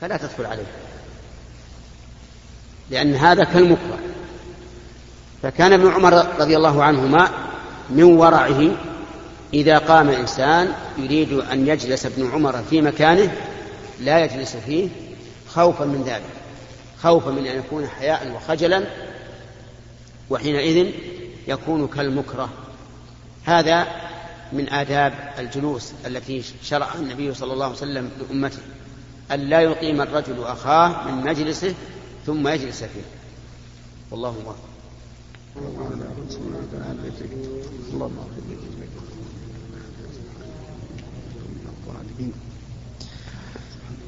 [0.00, 0.66] فلا تدخل عليه.
[2.90, 3.98] لأن هذا كالمكره.
[5.42, 7.30] فكان ابن عمر رضي الله عنهما
[7.90, 8.70] من ورعه
[9.54, 13.32] إذا قام إنسان يريد أن يجلس ابن عمر في مكانه
[14.00, 14.88] لا يجلس فيه
[15.48, 16.30] خوفا من ذلك.
[17.02, 18.84] خوفا من أن يكون حياء وخجلا
[20.30, 20.90] وحينئذ
[21.48, 22.48] يكون كالمكره.
[23.44, 23.86] هذا
[24.52, 28.58] من آداب الجلوس التي شرعها النبي صلى الله عليه وسلم لأمته.
[29.32, 31.74] أن لا يقيم الرجل أخاه من مجلسه
[32.26, 33.06] ثم يجلس فيه.
[34.10, 34.56] والله موفق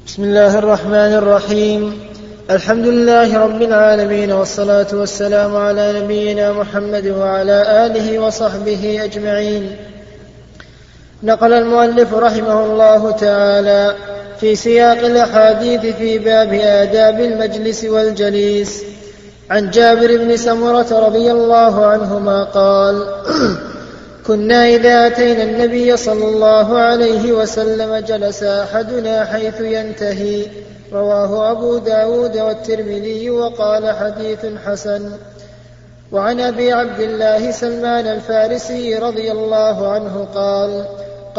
[0.07, 1.99] بسم الله الرحمن الرحيم.
[2.49, 9.75] الحمد لله رب العالمين والصلاة والسلام على نبينا محمد وعلى آله وصحبه أجمعين.
[11.23, 13.95] نقل المؤلف رحمه الله تعالى
[14.39, 18.83] في سياق الأحاديث في باب آداب المجلس والجليس.
[19.49, 23.07] عن جابر بن سمرة رضي الله عنهما قال
[24.27, 30.45] كنا إذا أتينا النبي صلى الله عليه وسلم جلس أحدنا حيث ينتهي.
[30.93, 35.11] رواه أبو داود والترمذي وقال حديث حسن.
[36.11, 40.85] وعن أبي عبد الله سلمان الفارسي رضي الله عنه قال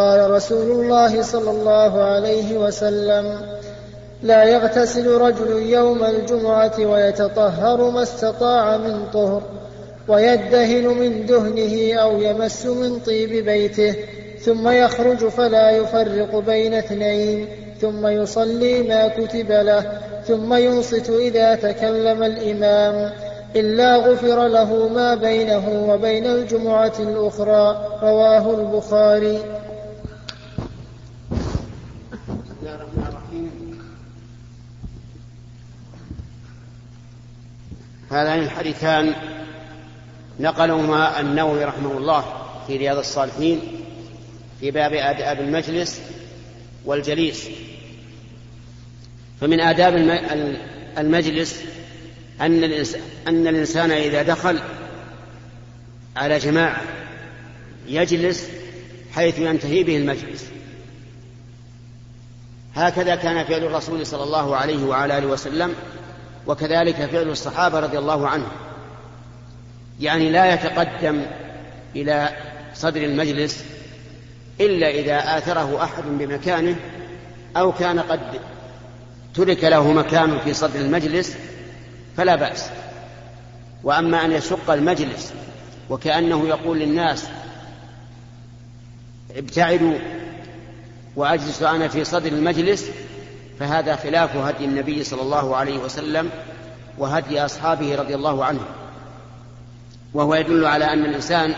[0.00, 3.40] قال رسول الله صلى الله عليه وسلم
[4.22, 9.42] لا يغتسل رجل يوم الجمعة ويتطهر ما استطاع من طهر
[10.08, 13.94] ويدهن من دهنه أو يمس من طيب بيته
[14.44, 17.48] ثم يخرج فلا يفرق بين اثنين
[17.80, 23.12] ثم يصلي ما كتب له ثم ينصت إذا تكلم الإمام
[23.56, 29.59] إلا غفر له ما بينه وبين الجمعة الأخرى رواه البخاري.
[38.10, 39.14] هذان الحديثان
[40.40, 42.24] نقلهما النووي رحمه الله
[42.66, 43.60] في رياض الصالحين
[44.60, 46.00] في باب آداب المجلس
[46.84, 47.48] والجليس.
[49.40, 49.94] فمن آداب
[50.98, 51.62] المجلس
[52.40, 54.60] أن الإنسان, إذا دخل
[56.16, 56.80] على جماعة
[57.86, 58.48] يجلس
[59.14, 60.46] حيث ينتهي به المجلس.
[62.74, 65.74] هكذا كان فعل الرسول صلى الله عليه وعلى آله وسلم
[66.46, 68.52] وكذلك فعل الصحابة رضي الله عنهم.
[70.00, 71.22] يعني لا يتقدم
[71.96, 72.36] إلى
[72.74, 73.64] صدر المجلس
[74.60, 76.76] إلا إذا آثره أحد بمكانه
[77.56, 78.20] أو كان قد
[79.34, 81.36] ترك له مكان في صدر المجلس
[82.16, 82.70] فلا بأس.
[83.84, 85.32] وأما أن يشق المجلس
[85.90, 87.26] وكأنه يقول للناس
[89.36, 89.98] ابتعدوا
[91.16, 92.90] وأجلس أنا في صدر المجلس
[93.60, 96.30] فهذا خلاف هدي النبي صلى الله عليه وسلم
[96.98, 98.66] وهدي أصحابه رضي الله عنهم
[100.14, 101.54] وهو يدل على أن الإنسان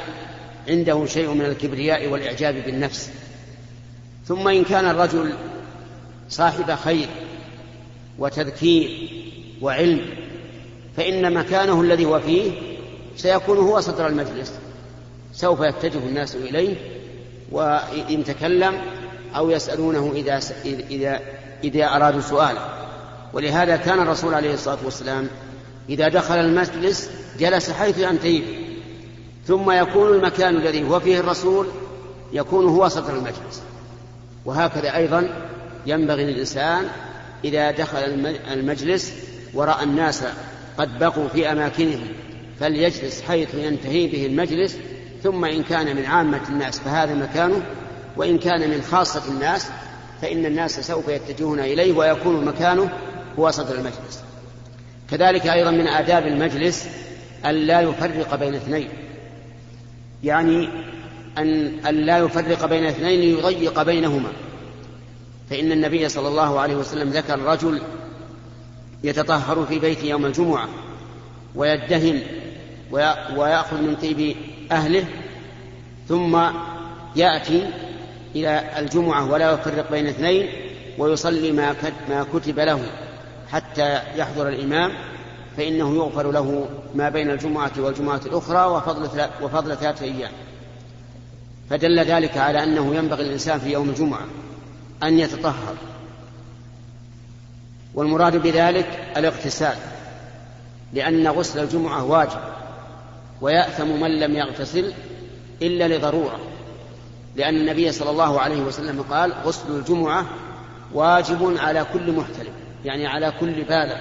[0.69, 3.11] عنده شيء من الكبرياء والإعجاب بالنفس.
[4.27, 5.35] ثم إن كان الرجل
[6.29, 7.09] صاحب خير
[8.19, 9.11] وتذكير
[9.61, 10.07] وعلم
[10.97, 12.53] فإن مكانه الذي هو فيه
[13.17, 14.53] سيكون هو صدر المجلس.
[15.33, 16.77] سوف يتجه الناس إليه
[17.53, 18.75] وإن تكلم
[19.37, 21.21] أو يسألونه إذا إذا
[21.65, 22.61] إذا أرادوا سؤالا
[23.33, 25.29] ولهذا كان الرسول عليه الصلاة والسلام
[25.89, 28.43] إذا دخل المجلس جلس حيث ينتهي
[29.47, 31.67] ثم يكون المكان الذي هو فيه الرسول
[32.33, 33.63] يكون هو صدر المجلس.
[34.45, 35.29] وهكذا أيضا
[35.87, 36.89] ينبغي للإنسان
[37.45, 37.99] إذا دخل
[38.53, 39.13] المجلس
[39.55, 40.25] ورأى الناس
[40.79, 42.09] قد بقوا في أماكنهم
[42.61, 44.77] فليجلس حيث ينتهي به المجلس.
[45.23, 47.63] ثم إن كان من عامة الناس فهذا مكانه
[48.17, 49.69] وإن كان من خاصة الناس
[50.23, 52.91] فإن الناس سوف يتجهون إليه ويكون مكانه
[53.39, 54.23] هو صدر المجلس.
[55.11, 56.89] كذلك أيضا من آداب المجلس
[57.45, 58.89] أن لا يفرق بين اثنين.
[60.25, 60.69] يعني
[61.39, 64.33] أن, أن لا يفرق بين اثنين ليضيق بينهما.
[65.51, 67.83] فإن النبي صلى الله عليه وسلم ذكر رجل
[69.05, 70.69] يتطهر في بيته يوم الجمعة
[71.55, 72.21] ويدهن
[73.37, 74.37] ويأخذ من طيب
[74.73, 75.05] أهله
[76.09, 76.43] ثم
[77.17, 77.71] يأتي
[78.35, 80.49] إلى الجمعة ولا يفرق بين اثنين
[80.99, 81.75] ويصلي ما
[82.09, 82.81] ما كتب له
[83.53, 84.93] حتى يحضر الإمام
[85.57, 90.31] فإنه يغفر له ما بين الجمعة والجمعة الأخرى وفضل وفضل ثلاثة أيام.
[91.71, 94.27] فدل ذلك على أنه ينبغي الإنسان في يوم الجمعة
[95.03, 95.75] أن يتطهر.
[97.95, 98.87] والمراد بذلك
[99.17, 99.77] الاغتسال
[100.93, 102.41] لأن غسل الجمعة واجب
[103.41, 104.93] ويأثم من لم يغتسل
[105.63, 106.52] إلا لضرورة.
[107.37, 110.27] لأن النبي صلى الله عليه وسلم قال غسل الجمعة
[110.95, 112.53] واجب على كل محتلم
[112.85, 113.97] يعني على كل بالغ.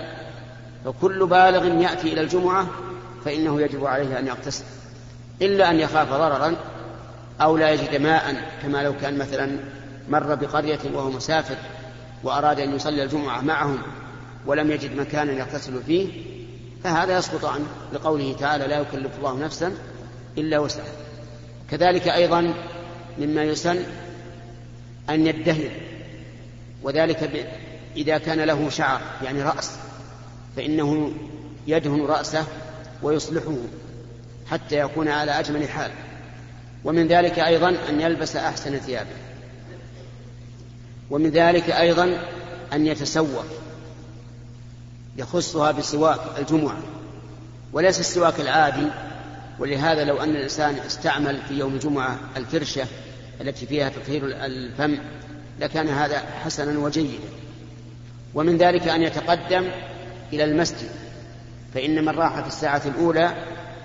[0.85, 2.67] فكل بالغ يأتي إلى الجمعة
[3.25, 4.63] فإنه يجب عليه أن يغتسل
[5.41, 6.55] إلا أن يخاف ضررا
[7.41, 9.57] أو لا يجد ماء كما لو كان مثلا
[10.09, 11.55] مر بقرية وهو مسافر
[12.23, 13.77] وأراد أن يصلي الجمعة معهم
[14.45, 16.07] ولم يجد مكانا يغتسل فيه
[16.83, 19.73] فهذا يسقط عنه لقوله تعالى لا يكلف الله نفسا
[20.37, 20.93] إلا وسعها
[21.71, 22.53] كذلك أيضا
[23.19, 23.83] مما يسن
[25.09, 25.71] أن يدهن
[26.83, 27.47] وذلك
[27.97, 29.71] إذا كان له شعر يعني رأس
[30.55, 31.11] فإنه
[31.67, 32.45] يدهن رأسه
[33.03, 33.55] ويصلحه
[34.51, 35.91] حتى يكون على أجمل حال.
[36.83, 39.15] ومن ذلك أيضا أن يلبس أحسن ثيابه.
[41.09, 42.17] ومن ذلك أيضا
[42.73, 43.45] أن يتسوق
[45.17, 46.77] يخصها بسواك الجمعة
[47.73, 48.87] وليس السواك العادي
[49.59, 52.85] ولهذا لو أن الإنسان استعمل في يوم الجمعة الفرشة
[53.41, 54.97] التي فيها تطهير الفم
[55.59, 57.19] لكان هذا حسنا وجيدا.
[58.33, 59.71] ومن ذلك أن يتقدم
[60.33, 60.89] إلى المسجد
[61.73, 63.31] فإن من راح في الساعة الأولى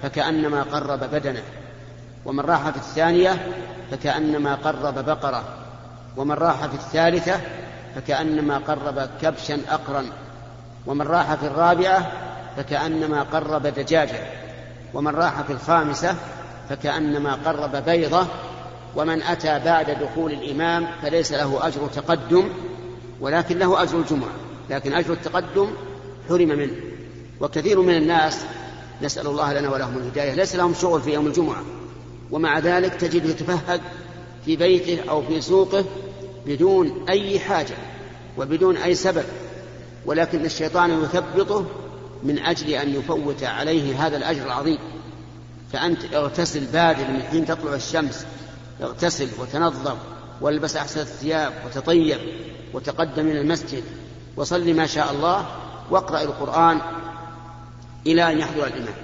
[0.02, 1.42] فكأنما قرب بدنه
[2.24, 3.52] ومن راح في الثانية
[3.90, 5.44] فكأنما قرب بقرة
[6.16, 7.40] ومن راح في الثالثة
[7.94, 10.06] فكأنما قرب كبشا أقرا
[10.86, 12.12] ومن راح في الرابعة
[12.56, 14.45] فكأنما قرب دجاجة.
[14.96, 16.16] ومن راح في الخامسة
[16.68, 18.26] فكأنما قرب بيضة
[18.96, 22.48] ومن أتى بعد دخول الإمام فليس له أجر تقدم
[23.20, 24.30] ولكن له أجر الجمعة
[24.70, 25.70] لكن أجر التقدم
[26.28, 26.72] حرم منه.
[27.40, 28.44] وكثير من الناس
[29.02, 31.62] نسأل الله لنا ولهم الهداية ليس لهم شغل في يوم الجمعة
[32.30, 33.80] ومع ذلك تجده يتفهد
[34.44, 35.84] في بيته أو في سوقه
[36.46, 37.74] بدون أي حاجة
[38.38, 39.24] وبدون أي سبب
[40.06, 41.66] ولكن الشيطان يثبطه
[42.22, 44.78] من أجل أن يفوت عليه هذا الأجر العظيم.
[45.72, 48.26] فأنت اغتسل بادر من حين تطلع الشمس
[48.82, 49.96] اغتسل وتنظف
[50.40, 52.18] والبس أحسن الثياب وتطيب
[52.72, 53.84] وتقدم إلى المسجد
[54.36, 55.46] وصل ما شاء الله
[55.90, 56.80] واقرأ القرآن
[58.06, 58.94] إلى أن يحضر الإمام.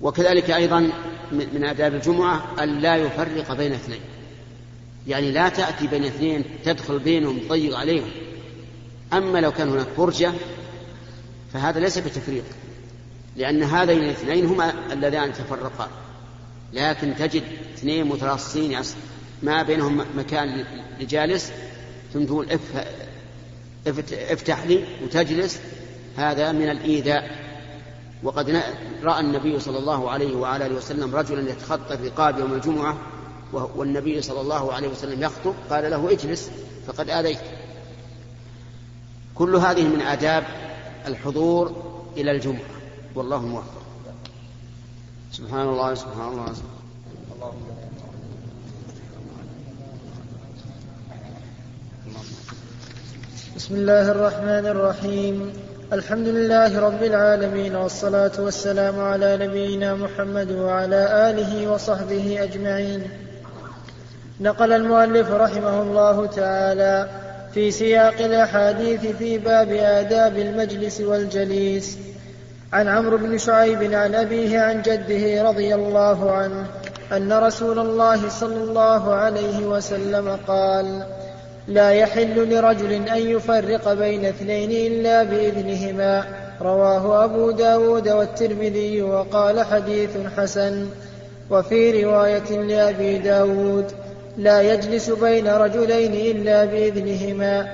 [0.00, 0.90] وكذلك أيضا
[1.32, 4.00] من آداب الجمعة أن لا يفرق بين اثنين.
[5.06, 8.10] يعني لا تأتي بين اثنين تدخل بينهم تضيق عليهم.
[9.12, 10.32] أما لو كان هناك فرجة
[11.54, 12.44] فهذا ليس بتفريط
[13.36, 15.88] لأن هذين الاثنين هما اللذان تفرقا.
[16.72, 17.42] لكن تجد
[17.74, 18.80] اثنين متراصين
[19.42, 20.64] ما بينهم مكان
[21.00, 21.52] لجالس
[22.14, 22.58] ثم تقول
[24.30, 25.60] افتح لي وتجلس
[26.16, 27.44] هذا من الإيذاء.
[28.22, 28.62] وقد
[29.02, 32.98] رأى النبي صلى الله عليه وعلى آله وسلم رجلا يتخطى الرقاب يوم الجمعة
[33.52, 36.50] والنبي صلى الله عليه وسلم يخطب قال له اجلس
[36.86, 37.38] فقد آذيت.
[39.34, 40.44] كل هذه من آداب
[41.06, 41.72] الحضور
[42.16, 42.70] إلى الجمعة.
[43.14, 43.84] والله موفق.
[45.32, 46.80] سبحان الله سبحان الله سبحان
[47.34, 47.52] الله.
[53.56, 55.52] بسم الله الرحمن الرحيم.
[55.92, 63.02] الحمد لله رب العالمين والصلاة والسلام على نبينا محمد وعلى آله وصحبه أجمعين.
[64.40, 67.23] نقل المؤلف رحمه الله تعالى
[67.54, 71.98] في سياق الأحاديث في باب آداب المجلس والجليس.
[72.72, 76.66] عن عمرو بن شعيب عن أبيه عن جده رضي الله عنه
[77.12, 81.06] أن رسول الله صلى الله عليه وسلم قال
[81.68, 86.24] لا يحل لرجل أن يفرق بين اثنين إلا بإذنهما.
[86.60, 90.86] رواه أبو داود والترمذي وقال حديث حسن.
[91.50, 93.92] وفي رواية لأبي داود
[94.38, 97.68] لا يجلس بين رجلين إلا بإذنهما.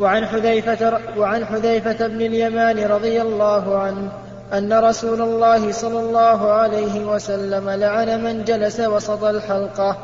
[0.00, 4.12] وعن حذيفة, وعن حذيفة بن اليمان رضي الله عنه
[4.52, 9.96] أن رسول الله صلى الله عليه وسلم لعن من جلس وسط الحلقة.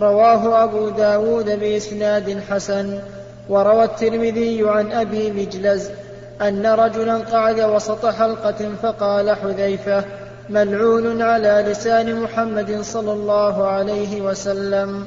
[0.00, 2.98] رواه أبو داود بإسناد حسن.
[3.48, 5.90] وروى الترمذي عن أبي مجلز
[6.42, 10.04] أن رجلا قعد وسط حلقة فقال حذيفة
[10.50, 15.04] ملعون على لسان محمد صلى الله عليه وسلم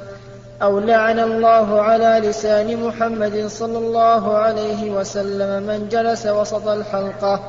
[0.62, 7.40] أو لعن الله على لسان محمد صلى الله عليه وسلم من جلس وسط الحلقة.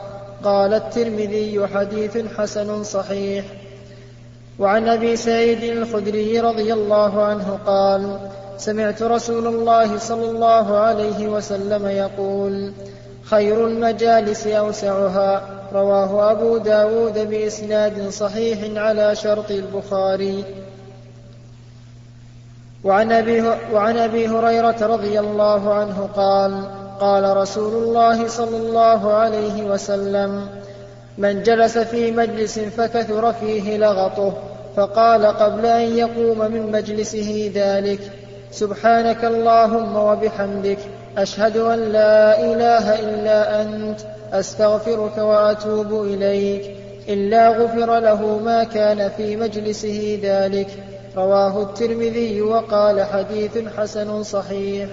[0.43, 3.45] قال الترمذي حديث حسن صحيح.
[4.59, 8.17] وعن أبي سعيد الخدري رضي الله عنه قال
[8.57, 12.71] سمعت رسول الله صلى الله عليه وسلم يقول
[13.23, 15.62] خير المجالس أوسعها.
[15.73, 20.43] رواه أبو داود بإسناد صحيح على شرط البخاري.
[22.83, 23.41] وعن أبي,
[23.73, 26.63] وعن أبي هريرة رضي الله عنه قال
[26.99, 30.47] قال رسول الله صلى الله عليه وسلم
[31.17, 34.33] من جلس في مجلس فكثر فيه لغطه
[34.75, 37.99] فقال قبل أن يقوم من مجلسه ذلك
[38.51, 40.77] سبحانك اللهم وبحمدك
[41.17, 43.99] أشهد أن لا إله إلا أنت
[44.33, 46.77] أستغفرك وأتوب إليك.
[47.09, 50.83] إلا غفر له ما كان في مجلسه ذلك.
[51.15, 54.89] رواه الترمذي وقال حديث حسن صحيح.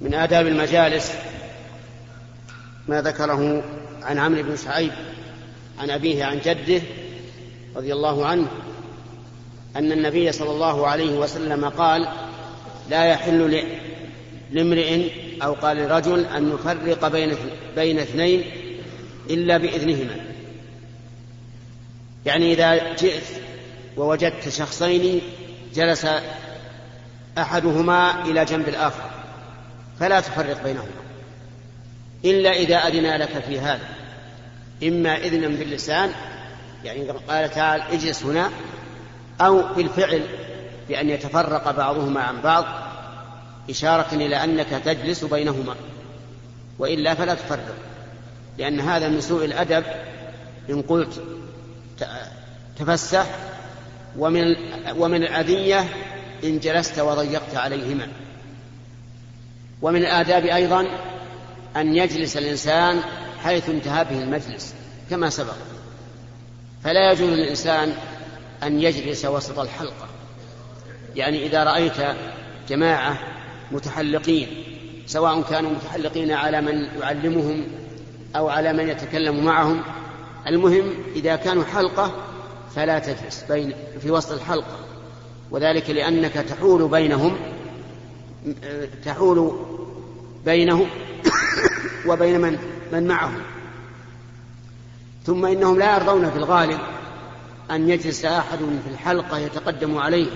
[0.00, 1.12] من آداب المجالس
[2.88, 3.62] ما ذكره
[4.02, 4.92] عن عمرو بن شعيب
[5.78, 6.82] عن أبيه عن جده
[7.76, 8.46] رضي الله عنه
[9.76, 12.08] أن النبي صلى الله عليه وسلم قال
[12.90, 13.64] لا يحل
[14.52, 15.10] لامرئ
[15.42, 17.36] أو قال لرجل أن يفرق بين
[17.76, 18.44] بين اثنين
[19.30, 20.16] إلا بإذنهما.
[22.26, 23.24] يعني إذا جئت
[23.96, 25.20] ووجدت شخصين
[25.74, 26.06] جلس
[27.38, 29.10] أحدهما إلى جنب الآخر
[30.00, 31.06] فلا تفرق بينهما.
[32.24, 33.88] إلا إذا أذن لك في هذا.
[34.82, 36.10] إما إذنا باللسان
[36.84, 38.50] يعني قال تعالى اجلس هنا
[39.40, 40.22] أو بالفعل
[40.88, 42.64] بأن يتفرق بعضهما عن بعض
[43.70, 45.74] إشارة إلى أنك تجلس بينهما
[46.78, 47.74] وإلا فلا تفرق
[48.58, 49.84] لأن هذا من سوء الأدب
[50.70, 51.22] إن قلت
[52.78, 53.26] تفسح
[54.18, 54.56] ومن
[54.96, 55.84] ومن الأذية
[56.44, 58.08] إن جلست وضيقت عليهما.
[59.82, 60.86] ومن الآداب أيضا
[61.76, 63.00] أن يجلس الإنسان
[63.44, 64.74] حيث انتهى به المجلس
[65.10, 65.54] كما سبق.
[66.84, 67.92] فلا يجوز للإنسان
[68.62, 70.08] أن يجلس وسط الحلقة.
[71.16, 72.16] يعني إذا رأيت
[72.68, 73.18] جماعة
[73.72, 74.48] متحلقين
[75.06, 77.64] سواء كانوا متحلقين على من يعلمهم
[78.36, 79.82] أو على من يتكلم معهم
[80.46, 82.12] المهم إذا كانوا حلقة
[82.76, 84.78] فلا تجلس بين في وسط الحلقة.
[85.50, 87.36] وذلك لأنك تحول بينهم
[89.04, 89.58] تحول
[90.44, 90.88] بينهم
[92.08, 92.58] وبين من
[92.92, 93.42] من معهم.
[95.24, 96.78] ثم إنهم لا يرضون في الغالب
[97.70, 100.30] أن يجلس أحد في الحلقة يتقدم عليه.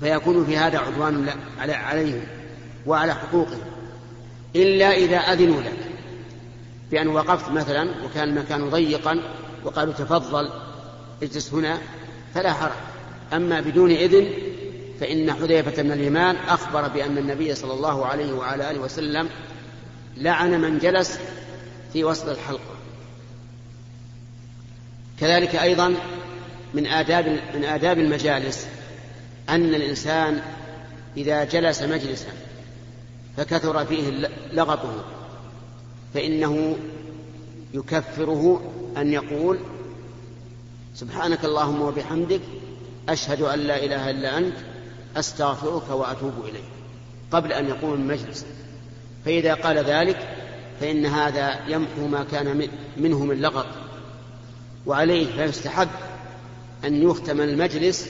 [0.00, 1.28] فيكون في هذا عدوان
[1.58, 2.20] عليهم
[2.86, 3.60] وعلى حقوقهم
[4.56, 5.78] إلا إذا أذنوا لك
[6.90, 9.20] بأن وقفت مثلا وكان المكان ضيقا
[9.64, 10.50] وقالوا تفضل
[11.22, 11.78] اجلس هنا
[12.34, 12.72] فلا حرج.
[13.32, 14.28] أما بدون إذن
[15.00, 19.28] فإن حذيفة بن اليمان أخبر بأن النبي صلى الله عليه وعلى آله وسلم
[20.16, 21.18] لعن من جلس
[21.92, 22.78] في وسط الحلقة.
[25.20, 25.94] كذلك أيضا
[26.74, 28.66] من آداب من آداب المجالس
[29.48, 30.40] أن الإنسان
[31.16, 32.32] إذا جلس مجلسا
[33.36, 34.10] فكثر فيه
[34.52, 35.04] لغطه
[36.14, 36.76] فإنه
[37.74, 39.58] يكفره أن يقول
[40.94, 42.40] سبحانك اللهم وبحمدك
[43.08, 44.56] أشهد أن لا إله إلا أنت
[45.16, 46.64] أستغفرك وأتوب إليك
[47.30, 48.46] قبل أن يقوم المجلس
[49.24, 50.28] فإذا قال ذلك
[50.80, 53.66] فإن هذا يمحو ما كان منه من لغط
[54.86, 55.88] وعليه فيستحب
[56.84, 58.08] أن يختم المجلس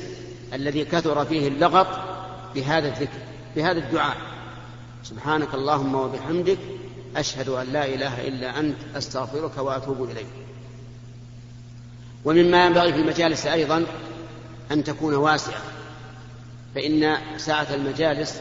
[0.52, 1.86] الذي كثر فيه اللغط
[2.54, 3.18] بهذا الذكر
[3.56, 4.16] بهذا الدعاء.
[5.04, 6.58] سبحانك اللهم وبحمدك
[7.16, 10.26] أشهد أن لا إله إلا أنت أستغفرك وأتوب إليك.
[12.24, 13.86] ومما ينبغي في المجالس أيضا
[14.70, 15.62] أن تكون واسعة
[16.74, 18.40] فإن ساعة المجالس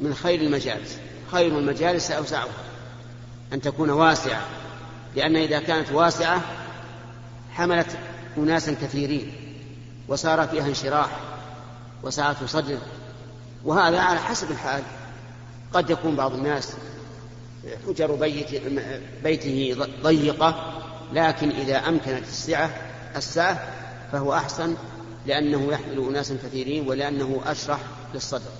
[0.00, 0.98] من خير المجالس
[1.32, 2.72] خير المجالس أوسعها.
[3.52, 4.42] أن تكون واسعة
[5.16, 6.40] لأن إذا كانت واسعة
[7.52, 7.98] حملت
[8.38, 9.32] أناسا كثيرين
[10.08, 11.08] وصار فيها انشراح
[12.02, 12.78] وسعة صدر
[13.64, 14.82] وهذا على حسب الحال.
[15.72, 16.72] قد يكون بعض الناس
[17.86, 18.62] حجر بيت
[19.24, 20.82] بيته ضيقة
[21.12, 22.70] لكن إذا أمكنت السعة
[23.16, 23.68] السعة
[24.12, 24.76] فهو أحسن
[25.26, 27.80] لأنه يحمل أناسا كثيرين ولأنه أشرح
[28.14, 28.50] للصدر.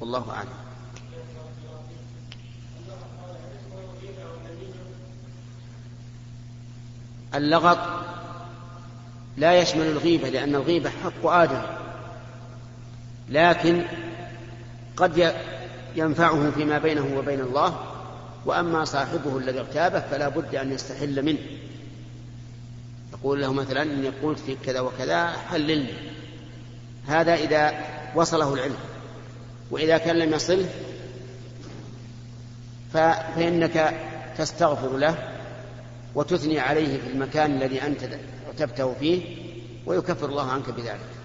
[0.00, 0.48] والله أعلم.
[7.34, 7.78] اللغط
[9.36, 11.62] لا يشمل الغيبة لأن الغيبة حق آدم
[13.28, 13.82] لكن
[14.96, 15.34] قد
[15.96, 17.80] ينفعه فيما بينه وبين الله
[18.44, 21.38] وأما صاحبه الذي اغتابه فلا بد أن يستحل منه.
[23.12, 25.92] يقول له مثلا إني قلت فيك كذا وكذا حللني.
[27.06, 27.74] هذا إذا
[28.14, 28.76] وصله العلم.
[29.70, 30.68] وإذا كان لم يصله
[32.92, 33.94] فإنك
[34.38, 35.32] تستغفر له
[36.14, 38.00] وتثني عليه في المكان الذي أنت
[38.46, 39.36] اعتبته فيه
[39.86, 41.15] ويكفر الله عنك بذلك.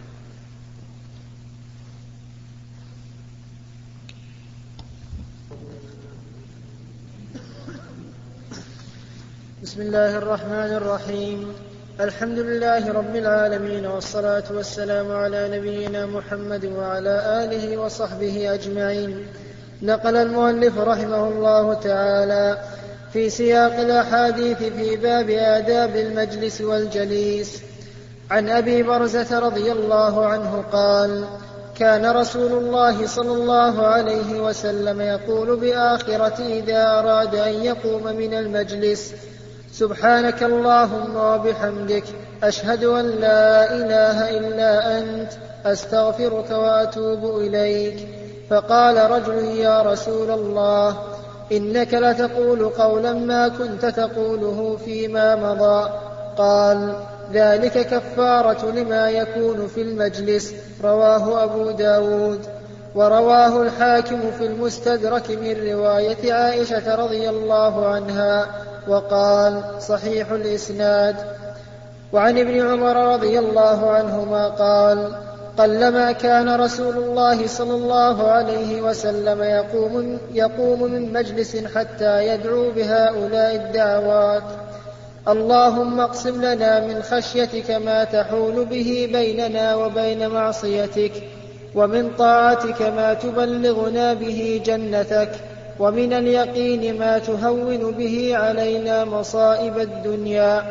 [9.71, 11.53] بسم الله الرحمن الرحيم.
[11.99, 19.27] الحمد لله رب العالمين والصلاة والسلام على نبينا محمد وعلى آله وصحبه أجمعين.
[19.81, 22.57] نقل المؤلف رحمه الله تعالى
[23.13, 27.61] في سياق الأحاديث في باب آداب المجلس والجليس.
[28.31, 31.25] عن أبي برزة رضي الله عنه قال
[31.75, 39.13] كان رسول الله صلى الله عليه وسلم يقول باخره إذا أراد أن يقوم من المجلس
[39.73, 42.03] سبحانك اللهم وبحمدك
[42.43, 45.31] أشهد أن لا إله إلا أنت
[45.65, 48.07] أستغفرك وأتوب إليك.
[48.49, 50.97] فقال رجل يا رسول الله
[51.51, 55.89] إنك لتقول قولا ما كنت تقوله فيما مضى.
[56.37, 56.95] قال
[57.33, 62.45] ذلك كفارة لما يكون في المجلس رواه أبو داود.
[62.95, 68.47] ورواه الحاكم في المستدرك من رواية عائشة رضي الله عنها.
[68.87, 71.15] وقال صحيح الإسناد.
[72.13, 75.11] وعن ابن عمر رضي الله عنهما قال
[75.57, 83.55] قلما كان رسول الله صلى الله عليه وسلم يقوم, يقوم من مجلس حتى يدعو بهؤلاء
[83.55, 84.43] الدعوات.
[85.27, 91.11] اللهم اقسم لنا من خشيتك ما تحول به بيننا وبين معصيتك
[91.75, 95.31] ومن طاعتك ما تبلغنا به جنتك.
[95.79, 100.63] ومن اليقين ما تهون به علينا مصائب الدنيا.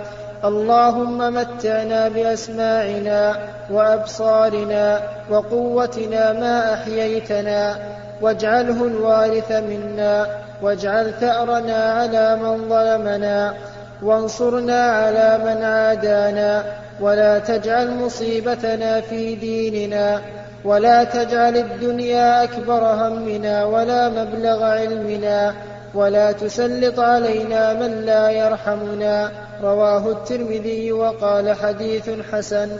[0.45, 3.38] اللهم متعنا بأسماعنا
[3.71, 7.78] وأبصارنا وقوتنا ما أحييتنا.
[8.23, 10.26] واجعله الوارث منا.
[10.62, 13.54] واجعل ثأرنا على من ظلمنا.
[14.02, 16.64] وانصرنا على من عادانا.
[17.00, 20.21] ولا تجعل مصيبتنا في ديننا.
[20.64, 25.55] ولا تجعل الدنيا أكبر همنا ولا مبلغ علمنا
[25.95, 29.33] ولا تسلط علينا من لا يرحمنا.
[29.62, 32.79] رواه الترمذي وقال حديث حسن.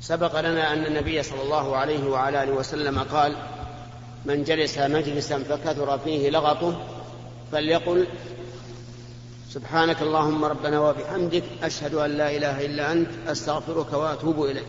[0.00, 3.36] سبق لنا أن النبي صلى الله عليه وعلى آله وسلم قال
[4.24, 6.80] من جلس مجلسا فكثر فيه لغطه
[7.52, 8.06] فليقل
[9.54, 14.66] سبحانك اللهم ربنا وبحمدك أشهد أن لا إله إلا أنت أستغفرك وأتوب إليك.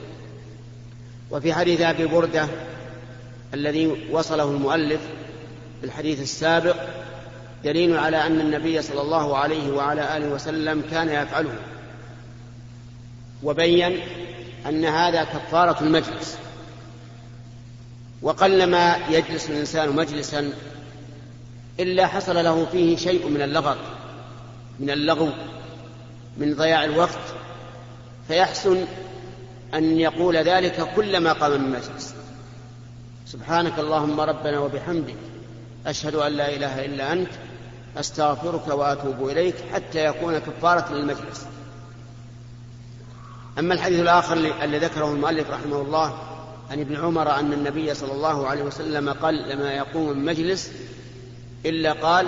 [1.31, 2.47] وفي حديث أبي بردة
[3.53, 5.01] الذي وصله المؤلف
[5.79, 6.75] في الحديث السابق
[7.63, 11.55] دليل على أن النبي صلى الله عليه وعلى آله وسلم كان يفعله.
[13.43, 13.99] وبين
[14.65, 16.37] أن هذا كفارة المجلس.
[18.21, 20.53] وقلما يجلس الإنسان مجلسا
[21.79, 23.77] إلا حصل له فيه شيء من اللغط.
[24.79, 25.29] من اللغو
[26.37, 27.19] من ضياع الوقت
[28.27, 28.85] فيحسن
[29.73, 32.15] أن يقول ذلك كلما قام من مجلس.
[33.25, 35.15] سبحانك اللهم ربنا وبحمدك
[35.87, 37.31] أشهد أن لا إله إلا أنت
[37.97, 41.45] أستغفرك وأتوب إليك حتى يكون كفارة للمجلس.
[43.59, 44.33] أما الحديث الآخر
[44.63, 46.17] الذي ذكره المؤلف رحمه الله
[46.71, 50.71] عن ابن عمر أن النبي صلى الله عليه وسلم قال لما يقوم من مجلس
[51.65, 52.27] إلا قال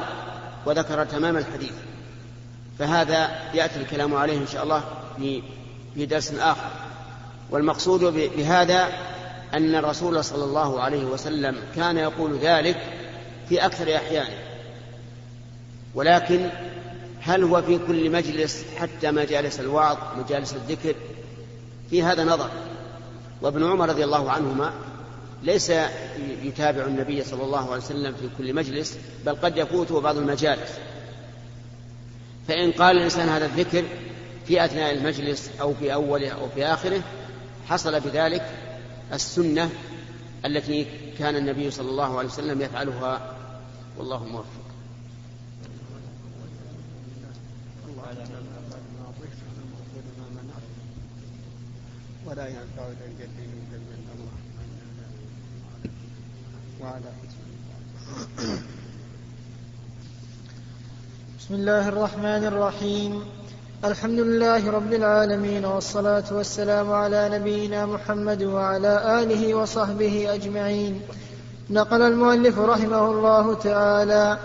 [0.65, 1.73] وذكر تمام الحديث.
[2.79, 4.83] فهذا يأتي الكلام عليه إن شاء الله
[5.95, 6.69] في درس آخر.
[7.51, 8.87] والمقصود بهذا
[9.53, 12.77] أن الرسول صلى الله عليه وسلم كان يقول ذلك
[13.49, 14.37] في أكثر أحيانه.
[15.95, 16.49] ولكن
[17.21, 20.95] هل هو في كل مجلس حتى مجالس الوعظ مجالس الذكر؟
[21.89, 22.49] في هذا نظر.
[23.41, 24.73] وابن عمر رضي الله عنهما
[25.43, 25.71] ليس
[26.43, 30.71] يتابع النبي صلى الله عليه وسلم في كل مجلس بل قد يفوته بعض المجالس.
[32.47, 33.83] فإن قال الإنسان هذا الذكر
[34.47, 37.01] في أثناء المجلس أو في أوله أو في آخره
[37.67, 38.45] حصل بذلك
[39.13, 39.69] السنة
[40.45, 40.87] التي
[41.19, 43.35] كان النبي صلى الله عليه وسلم يفعلها.
[43.97, 44.45] والله موفق.
[52.25, 54.31] ولا ينفع ذا الجد من الله.
[56.81, 57.11] وعلى
[61.45, 63.21] بسم الله الرحمن الرحيم.
[63.85, 71.01] الحمد لله رب العالمين والصلاة والسلام على نبينا محمد وعلى آله وصحبه أجمعين.
[71.69, 74.37] نقل المؤلف رحمه الله تعالى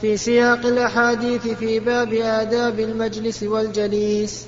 [0.00, 4.46] في سياق الأحاديث في باب آداب المجلس والجليس.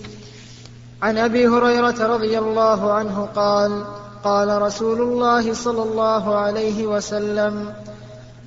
[1.02, 3.84] عن أبي هريرة رضي الله عنه قال
[4.24, 7.72] قال رسول الله صلى الله عليه وسلم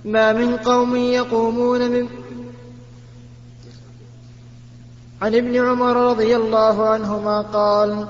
[0.05, 2.07] ما من قوم يقومون من
[5.21, 8.07] عن ابن عمر رضي الله عنهما قال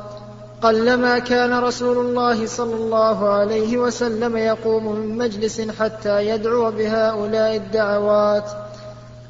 [0.61, 8.43] قلما كان رسول الله صلى الله عليه وسلم يقوم من مجلس حتى يدعو بهؤلاء الدعوات.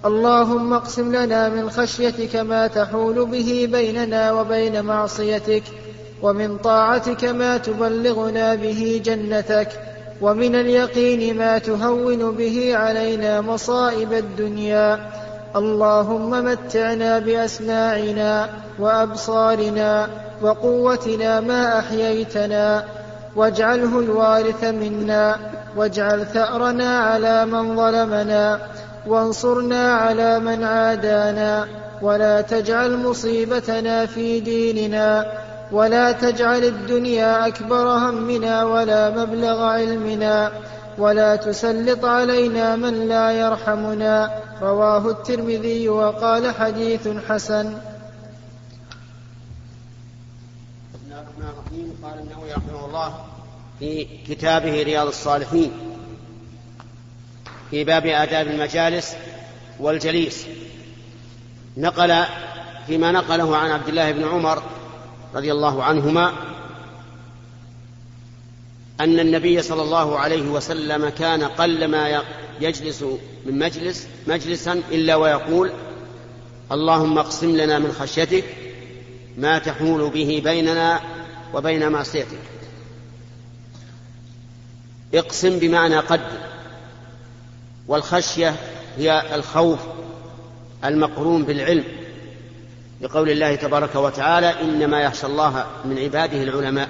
[0.05, 5.63] اللهم اقسم لنا من خشيتك ما تحول به بيننا وبين معصيتك
[6.21, 9.69] ومن طاعتك ما تبلغنا به جنتك
[10.21, 15.09] ومن اليقين ما تهون به علينا مصائب الدنيا.
[15.55, 20.07] اللهم متعنا بأسماعنا وأبصارنا
[20.41, 22.83] وقوتنا ما أحييتنا
[23.35, 25.37] واجعله الوارث منا
[25.77, 28.59] واجعل ثأرنا على من ظلمنا
[29.07, 31.67] وانصرنا على من عادانا
[32.01, 35.25] ولا تجعل مصيبتنا في ديننا
[35.71, 40.51] ولا تجعل الدنيا أكبر همنا ولا مبلغ علمنا
[40.99, 44.41] ولا تسلط علينا من لا يرحمنا.
[44.61, 47.77] رواه الترمذي وقال حديث حسن.
[52.03, 53.25] قال النووي رحمه الله
[53.79, 55.71] في كتابه رياض الصالحين
[57.71, 59.15] في باب آداب المجالس
[59.79, 60.45] والجليس.
[61.77, 62.23] نقل
[62.87, 64.63] فيما نقله عن عبد الله بن عمر
[65.35, 66.33] رضي الله عنهما
[68.99, 72.23] أن النبي صلى الله عليه وسلم كان قلما
[72.61, 73.03] يجلس
[73.45, 75.71] من مجلس مجلسا إلا ويقول
[76.71, 78.43] اللهم اقسم لنا من خشيتك
[79.37, 81.01] ما تحول به بيننا
[81.53, 82.39] وبين معصيتك.
[85.13, 86.37] اقسم بمعنى قدر
[87.87, 88.55] والخشية
[88.97, 89.79] هي الخوف
[90.85, 91.83] المقرون بالعلم
[93.01, 96.89] لقول الله تبارك وتعالى إنما يخشى الله من عباده العلماء.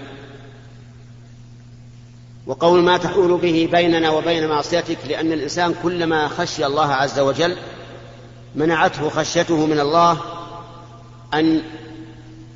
[2.49, 7.55] وقول ما تحول به بيننا وبين معصيتك لأن الإنسان كلما خشي الله عز وجل
[8.55, 10.17] منعته خشيته من الله
[11.33, 11.61] أن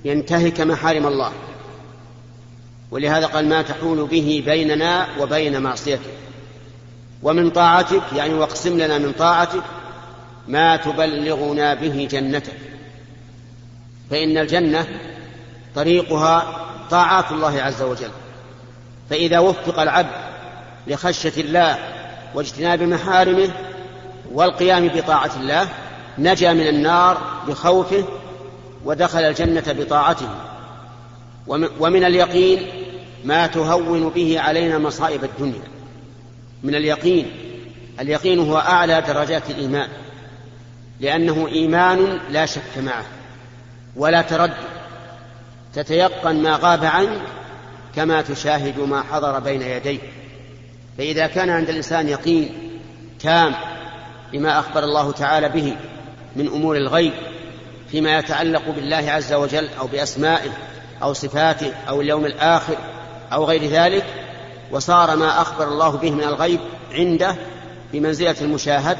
[0.05, 1.31] ينتهك محارم الله.
[2.91, 6.13] ولهذا قال ما تحول به بيننا وبين معصيتك.
[7.23, 9.63] ومن طاعتك يعني واقسم لنا من طاعتك
[10.47, 12.57] ما تبلغنا به جنتك.
[14.09, 14.87] فإن الجنة
[15.75, 18.11] طريقها طاعات الله عز وجل.
[19.09, 20.33] فإذا وفق العبد
[20.87, 21.77] لخشية الله
[22.35, 23.49] واجتناب محارمه
[24.31, 25.67] والقيام بطاعة الله
[26.17, 28.03] نجا من النار بخوفه
[28.85, 30.29] ودخل الجنة بطاعته.
[31.79, 32.67] ومن اليقين
[33.23, 35.63] ما تهون به علينا مصائب الدنيا.
[36.63, 37.31] من اليقين
[37.99, 39.87] اليقين هو أعلى درجات الإيمان
[40.99, 43.05] لأنه إيمان لا شك معه
[43.95, 44.53] ولا تردد
[45.73, 47.21] تتيقن ما غاب عنك
[47.95, 50.01] كما تشاهد ما حضر بين يديك
[50.97, 52.49] فإذا كان عند الإنسان يقين
[53.19, 53.55] تام
[54.33, 55.75] بما أخبر الله تعالى به
[56.35, 57.13] من أمور الغيب
[57.91, 60.49] فيما يتعلق بالله عز وجل أو بأسمائه
[61.03, 62.77] أو صفاته أو اليوم الآخر
[63.33, 64.05] أو غير ذلك
[64.71, 66.59] وصار ما أخبر الله به من الغيب
[66.91, 67.35] عنده
[67.93, 68.97] بمنزلة المشاهد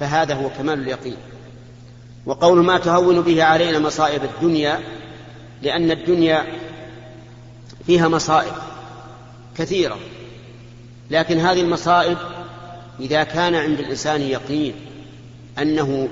[0.00, 1.16] فهذا هو كمال اليقين.
[2.26, 4.80] وقول ما تهون به علينا مصائب الدنيا
[5.62, 6.44] لأن الدنيا
[7.86, 8.52] فيها مصائب
[9.58, 9.98] كثيرة.
[11.10, 12.18] لكن هذه المصائب
[13.00, 14.74] إذا كان عند الإنسان يقين
[15.58, 16.08] أنه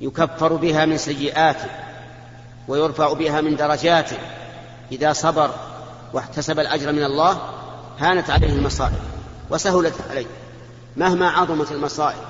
[0.00, 1.68] يكفر بها من سيئاته
[2.68, 4.16] ويرفع بها من درجاته
[4.92, 5.50] إذا صبر
[6.12, 7.40] واحتسب الأجر من الله
[7.98, 8.98] هانت عليه المصائب
[9.50, 10.26] وسهلت عليه.
[10.96, 12.22] مهما عظمت المصائب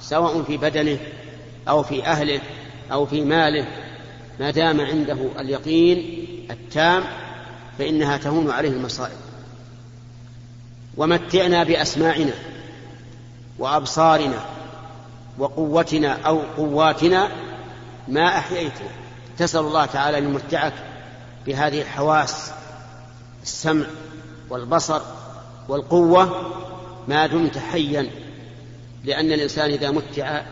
[0.00, 0.98] سواء في بدنه
[1.68, 2.40] أو في أهله
[2.92, 3.66] أو في ماله
[4.40, 7.04] ما دام عنده اليقين التام
[7.78, 9.16] فإنها تهون عليه المصائب.
[10.96, 12.32] ومتعنا بأسماعنا
[13.58, 14.44] وأبصارنا
[15.38, 17.28] وقوتنا أو قواتنا
[18.08, 18.88] ما أحييتنا
[19.38, 20.72] تسأل الله تعالى أن يمتعك
[21.46, 22.50] بهذه الحواس
[23.42, 23.86] السمع
[24.50, 25.00] والبصر
[25.68, 26.52] والقوة
[27.08, 28.10] ما دمت حيا
[29.04, 30.42] لأن الإنسان إذا متع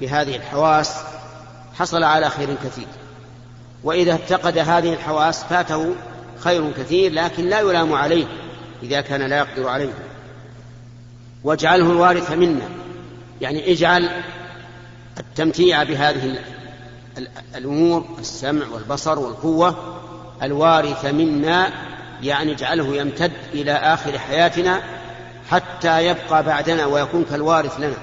[0.00, 0.96] بهذه الحواس
[1.74, 2.86] حصل على خير كثير.
[3.84, 5.94] وإذا افتقد هذه الحواس فاته
[6.38, 8.26] خير كثير لكن لا يلام عليه
[8.82, 9.92] إذا كان لا يقدر عليه.
[11.44, 12.68] واجعله الوارث منا.
[13.40, 14.10] يعني اجعل
[15.18, 16.38] التمتيع بهذه
[17.56, 20.00] الأمور السمع والبصر والقوة
[20.42, 21.70] الوارث منا
[22.22, 24.82] يعني اجعله يمتد إلى آخر حياتنا
[25.50, 27.96] حتى يبقى بعدنا ويكون كالوارث لنا.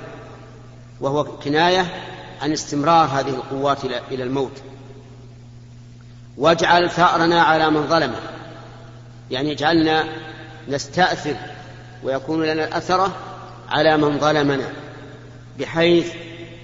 [1.01, 1.85] وهو كناية
[2.41, 4.61] عن استمرار هذه القوات إلى الموت.
[6.37, 8.19] واجعل ثأرنا على من ظلمه.
[9.31, 10.05] يعني اجعلنا
[10.69, 11.35] نستأثر
[12.03, 13.11] ويكون لنا الأثرة
[13.69, 14.65] على من ظلمنا
[15.59, 16.13] بحيث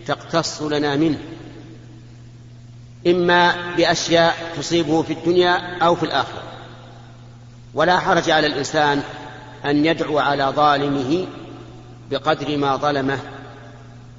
[0.07, 1.17] تقتص لنا منه.
[3.07, 6.43] إما بأشياء تصيبه في الدنيا أو في الآخرة.
[7.73, 9.01] ولا حرج على الإنسان
[9.65, 11.27] أن يدعو على ظالمه
[12.11, 13.19] بقدر ما ظلمه.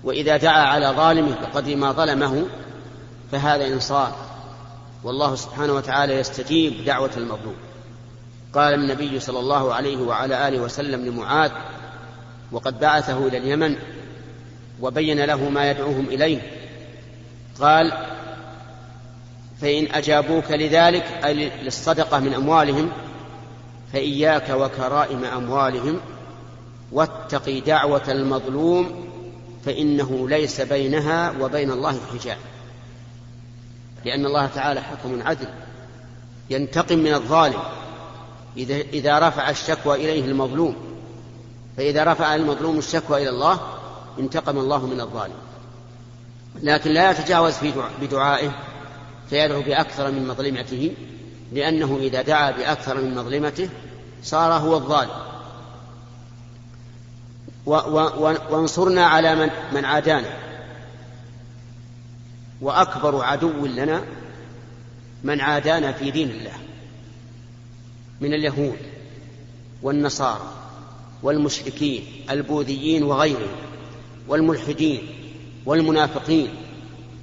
[0.05, 2.47] وإذا دعا على ظالمه بقدر ما ظلمه
[3.33, 4.30] فهذا إنصاف.
[5.05, 7.55] والله سبحانه وتعالى يستجيب دعوة المظلوم.
[8.55, 11.51] قال النبي صلى الله عليه وعلى آله وسلم لمعاذ
[12.53, 13.77] وقد بعثه إلى اليمن
[14.81, 16.43] وبين له ما يدعوهم إليه.
[17.61, 17.93] قال
[19.61, 22.91] فإن أجابوك لذلك أي للصدقة من أموالهم
[23.93, 26.01] فإياك وكرائم أموالهم
[26.93, 29.05] واتق دعوة المظلوم
[29.65, 32.37] فإنه ليس بينها وبين الله حجاب.
[34.05, 35.49] لأن الله تعالى حكم عدل
[36.51, 37.61] ينتقم من الظالم.
[38.57, 40.77] إذا إذا رفع الشكوى إليه المظلوم
[41.77, 43.61] فإذا رفع المظلوم الشكوى إلى الله
[44.19, 45.35] انتقم الله من الظالم.
[46.63, 48.51] لكن لا يتجاوز في بدعائه
[49.31, 50.93] فيدعو بأكثر من مظلمته
[51.53, 53.69] لأنه إذا دعا بأكثر من مظلمته
[54.23, 55.11] صار هو الظالم.
[58.51, 60.50] وانصرنا على من, من عادانا.
[62.61, 64.03] وأكبر عدو لنا
[65.25, 66.53] من عادانا في دين الله
[68.21, 68.79] من اليهود
[69.83, 70.53] والنصارى
[71.23, 73.57] والمشركين البوذيين وغيرهم
[74.29, 75.09] والملحدين
[75.67, 76.49] والمنافقين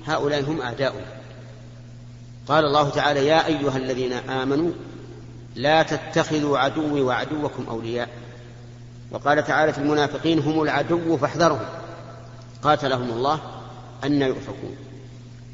[0.05, 1.17] هؤلاء هم أعداؤنا.
[2.47, 4.71] قال الله تعالى يا أيها الذين آمنوا
[5.55, 8.09] لا تتخذوا عدوي وعدوكم أولياء.
[9.11, 11.65] وقال تعالى في المنافقين هم العدو فاحذرهم.
[12.63, 13.39] قاتلهم الله
[14.03, 14.75] أن يؤفكون.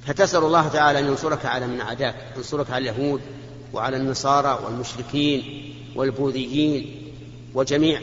[0.06, 3.22] فتسأل الله تعالى أن ينصرك على من عداك ينصرك على اليهود
[3.74, 7.12] وعلى النصارى والمشركين والبوذيين
[7.54, 8.02] وجميع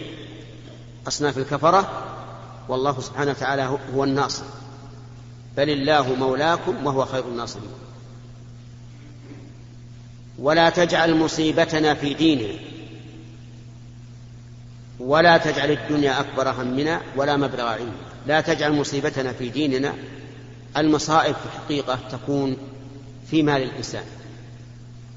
[1.08, 2.06] أصناف الكفرة
[2.68, 4.44] والله سبحانه وتعالى هو الناصر.
[5.56, 7.70] بل الله مولاكم وهو خير الناصرين.
[10.38, 12.54] ولا تجعل مصيبتنا في ديننا.
[15.00, 17.92] ولا تجعل الدنيا أكبر همنا ولا مبلغ علمنا.
[18.26, 19.94] لا تجعل مصيبتنا في ديننا.
[20.76, 22.56] المصائب في الحقيقة تكون
[23.30, 24.04] في مال الإنسان.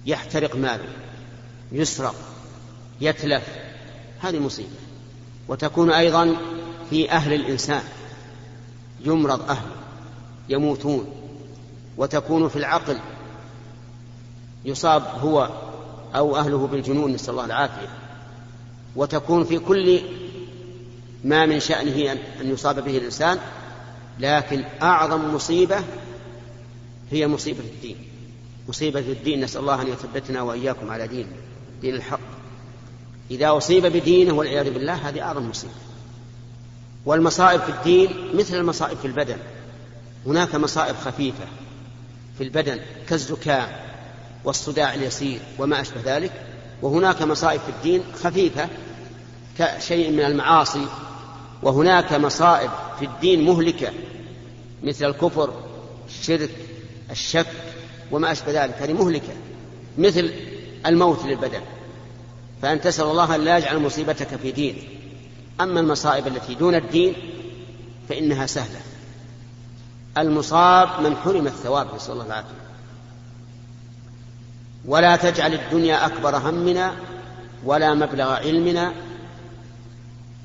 [0.05, 0.87] يحترق ماله
[1.71, 2.15] يسرق
[3.01, 3.43] يتلف
[4.19, 4.69] هذه مصيبة.
[5.47, 6.35] وتكون أيضا
[6.89, 7.83] في أهل الإنسان
[9.05, 9.71] يمرض أهله
[10.49, 11.05] يموتون.
[11.97, 12.99] وتكون في العقل
[14.65, 15.49] يصاب هو
[16.15, 17.89] أو أهله بالجنون نسأل الله العافية.
[18.95, 20.01] وتكون في كل
[21.23, 23.39] ما من شأنه أن يصاب به الإنسان.
[24.19, 25.83] لكن أعظم مصيبة
[27.11, 27.97] هي مصيبة الدين.
[28.67, 31.27] مصيبة الدين نسأل الله أن يثبتنا وإياكم على دين
[31.81, 32.19] دين الحق.
[33.31, 35.73] إذا أصيب بدينه والعياذ بالله هذه أعظم مصيبة.
[37.05, 39.37] والمصائب في الدين مثل المصائب في البدن.
[40.25, 41.45] هناك مصائب خفيفة
[42.37, 43.67] في البدن كالزكام
[44.43, 46.31] والصداع اليسير وما أشبه ذلك.
[46.81, 48.69] وهناك مصائب في الدين خفيفة
[49.57, 50.87] كشيء من المعاصي
[51.63, 53.89] وهناك مصائب في الدين مهلكة
[54.83, 55.53] مثل الكفر
[56.07, 56.49] الشرك
[57.11, 57.47] الشك
[58.11, 59.33] وما أشبه ذلك هذه مهلكة
[59.97, 60.33] مثل
[60.85, 61.61] الموت للبدن.
[62.61, 64.77] فأن تسأل الله أن لا يجعل مصيبتك في دينك
[65.61, 67.13] أما المصائب التي دون الدين
[68.09, 68.79] فإنها سهلة.
[70.17, 72.63] المصاب من حرم الثواب نسأل الله العافية.
[74.85, 76.93] ولا تجعل الدنيا أكبر همنا
[77.65, 78.93] ولا مبلغ علمنا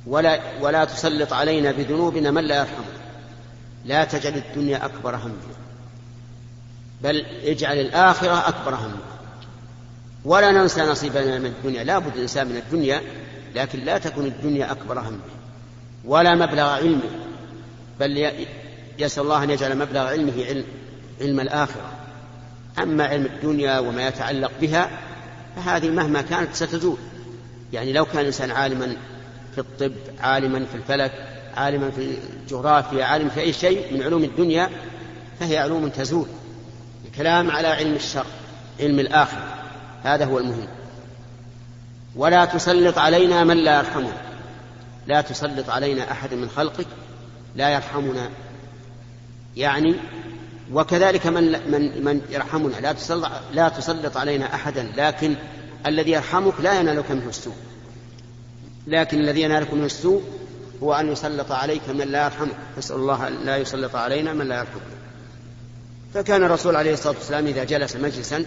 [0.09, 2.99] ولا ولا تسلط علينا بذنوبنا من لا يرحمنا.
[3.85, 5.35] لا تجعل الدنيا أكبر همنا
[7.03, 8.99] بل اجعل الآخرة أكبر همنا
[10.25, 11.85] ولا ننسى نصيبنا من الدنيا.
[11.85, 13.01] لا بد الإنسان من الدنيا
[13.55, 15.21] لكن لا تكن الدنيا أكبر همه
[16.05, 17.11] ولا مبلغ علمه
[18.01, 18.33] بل
[18.99, 20.65] يسأل الله أن يجعل مبلغ علمه علم,
[21.21, 21.93] علم الآخرة.
[22.79, 24.91] أما علم الدنيا وما يتعلق بها
[25.57, 26.97] فهذه مهما كانت ستزول.
[27.73, 28.97] يعني لو كان الإنسان عالما
[29.63, 31.13] في الطب عالما في الفلك
[31.57, 34.71] عالما في الجغرافيا عالما في أي شيء من علوم الدنيا
[35.41, 36.27] فهي علوم تزول.
[37.07, 38.27] الكلام على علم الشر
[38.81, 39.55] علم الآخرة.
[40.03, 40.69] هذا هو المهم.
[42.17, 44.17] ولا تسلط علينا من لا يرحمنا.
[45.07, 46.87] لا تسلط علينا أحد من خلقك
[47.57, 48.31] لا يرحمنا.
[49.57, 49.95] يعني
[50.73, 52.77] وكذلك من من من يرحمنا.
[52.81, 55.35] لا تسلط لا تسلط علينا أحدا لكن
[55.87, 57.68] الذي يرحمك لا ينالك منه السوء.
[58.89, 60.23] لكن الذي ينالك منه السوء
[60.83, 64.59] هو أن يسلط عليك من لا يرحمك نسال الله أن لا يسلط علينا من لا
[64.59, 64.99] يرحمنا
[66.15, 68.45] فكان الرسول عليه الصلاة والسلام إذا جلس مجلسا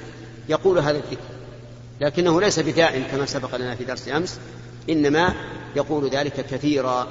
[0.49, 1.17] يقول هذا الذكر
[2.01, 4.39] لكنه ليس بداء كما سبق لنا في درس أمس
[4.89, 5.35] إنما
[5.75, 7.07] يقول ذلك كثيرا.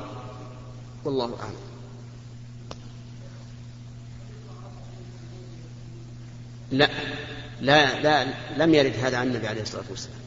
[1.05, 1.55] والله أعلم.
[6.71, 6.89] لا
[7.61, 10.20] لا لا لم يرد هذا عن النبي عليه الصلاة والسلام.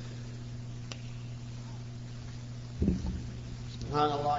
[3.93, 4.37] سبحان الله.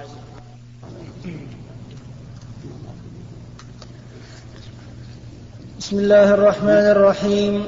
[5.79, 7.63] بسم الله الرحمن الرحيم.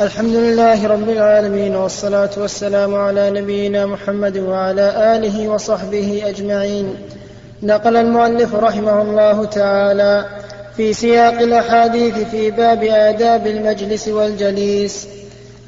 [0.00, 6.94] الحمد لله رب العالمين والصلاة والسلام على نبينا محمد وعلى آله وصحبه أجمعين.
[7.62, 10.24] نقل المؤلف رحمه الله تعالى
[10.76, 15.08] في سياق الأحاديث في باب آداب المجلس والجليس.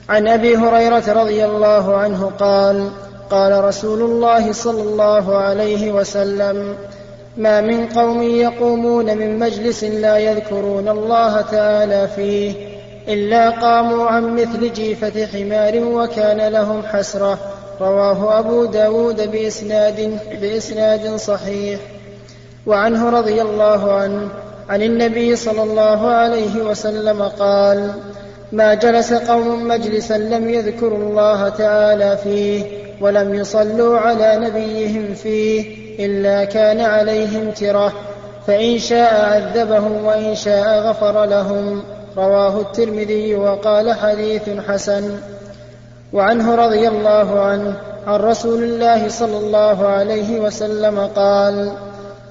[0.09, 2.91] عن أبي هريرة رضي الله عنه قال
[3.31, 6.77] قال رسول الله صلى الله عليه وسلم
[7.37, 12.55] ما من قوم يقومون من مجلس لا يذكرون الله تعالى فيه
[13.09, 17.39] إلا قاموا عن مثل جيفة حمار وكان لهم حسرة.
[17.81, 21.81] رواه أبو داود بإسناد, بإسناد صحيح.
[22.67, 24.29] وعنه رضي الله عنه
[24.69, 27.91] عن النبي صلى الله عليه وسلم قال
[28.53, 36.45] ما جلس قوم مجلسا لم يذكروا الله تعالى فيه ولم يصلوا على نبيهم فيه إلا
[36.45, 37.93] كان عليهم تره
[38.47, 41.83] فإن شاء عذبهم وإن شاء غفر لهم.
[42.17, 45.19] رواه الترمذي وقال حديث حسن.
[46.13, 51.73] وعنه رضي الله عنه عن رسول الله صلى الله عليه وسلم قال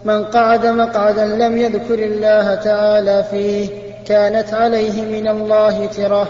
[0.05, 3.69] من قعد مقعدا لم يذكر الله تعالى فيه
[4.05, 6.27] كانت عليه من الله تره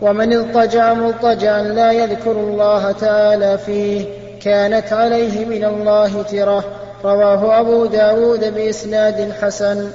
[0.00, 4.04] ومن اضطجع مضطجعا لا يذكر الله تعالى فيه
[4.42, 6.64] كانت عليه من الله ترة.
[7.04, 9.90] رواه أبو داود بإسناد حسن.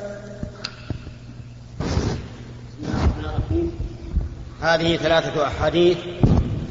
[4.62, 5.98] هذه ثلاثة أحاديث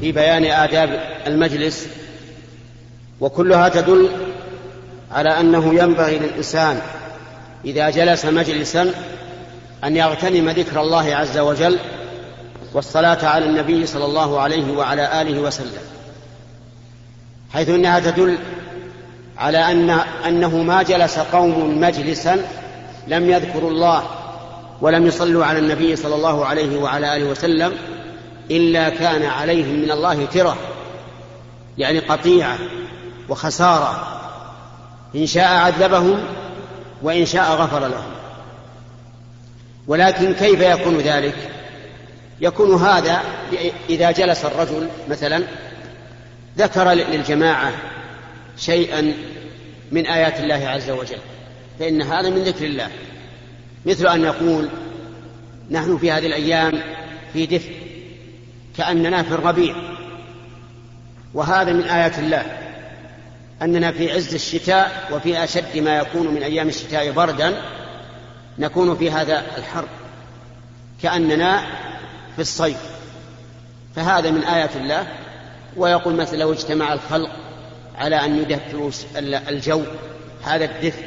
[0.01, 1.87] في بيان آداب المجلس
[3.19, 4.09] وكلها تدل
[5.11, 6.79] على أنه ينبغي للإنسان
[7.65, 8.93] إذا جلس مجلسا
[9.83, 11.79] أن يغتنم ذكر الله عز وجل
[12.73, 15.81] والصلاة على النبي صلى الله عليه وعلى آله وسلم
[17.53, 18.37] حيث إنها تدل
[19.37, 19.89] على أن
[20.27, 22.45] أنه ما جلس قوم مجلسا
[23.07, 24.03] لم يذكروا الله
[24.81, 27.73] ولم يصلوا على النبي صلى الله عليه وعلى آله وسلم
[28.51, 30.57] إلا كان عليهم من الله ترة
[31.77, 32.57] يعني قطيعة
[33.29, 34.07] وخسارة
[35.15, 36.19] إن شاء عذبهم
[37.01, 38.11] وإن شاء غفر لهم.
[39.87, 41.35] ولكن كيف يكون ذلك؟
[42.41, 43.21] يكون هذا
[43.89, 45.43] إذا جلس الرجل مثلا
[46.57, 47.71] ذكر للجماعة
[48.57, 49.13] شيئا
[49.91, 51.17] من آيات الله عز وجل
[51.79, 52.89] فإن هذا من ذكر الله.
[53.85, 54.69] مثل أن يقول
[55.71, 56.81] نحن في هذه الأيام
[57.33, 57.71] في دفء
[58.77, 59.75] كأننا في الربيع.
[61.33, 62.45] وهذا من آيات الله
[63.61, 67.61] أننا في عز الشتاء وفي أشد ما يكون من أيام الشتاء بردا
[68.59, 69.85] نكون في هذا الحر.
[71.03, 71.63] كأننا
[72.39, 72.77] في الصيف
[73.95, 75.07] فهذا من آيات الله.
[75.77, 77.29] ويقول مثلا لو اجتمع الخلق
[77.97, 78.91] على أن يدفئوا
[79.49, 79.83] الجو
[80.43, 81.03] هذا الدفء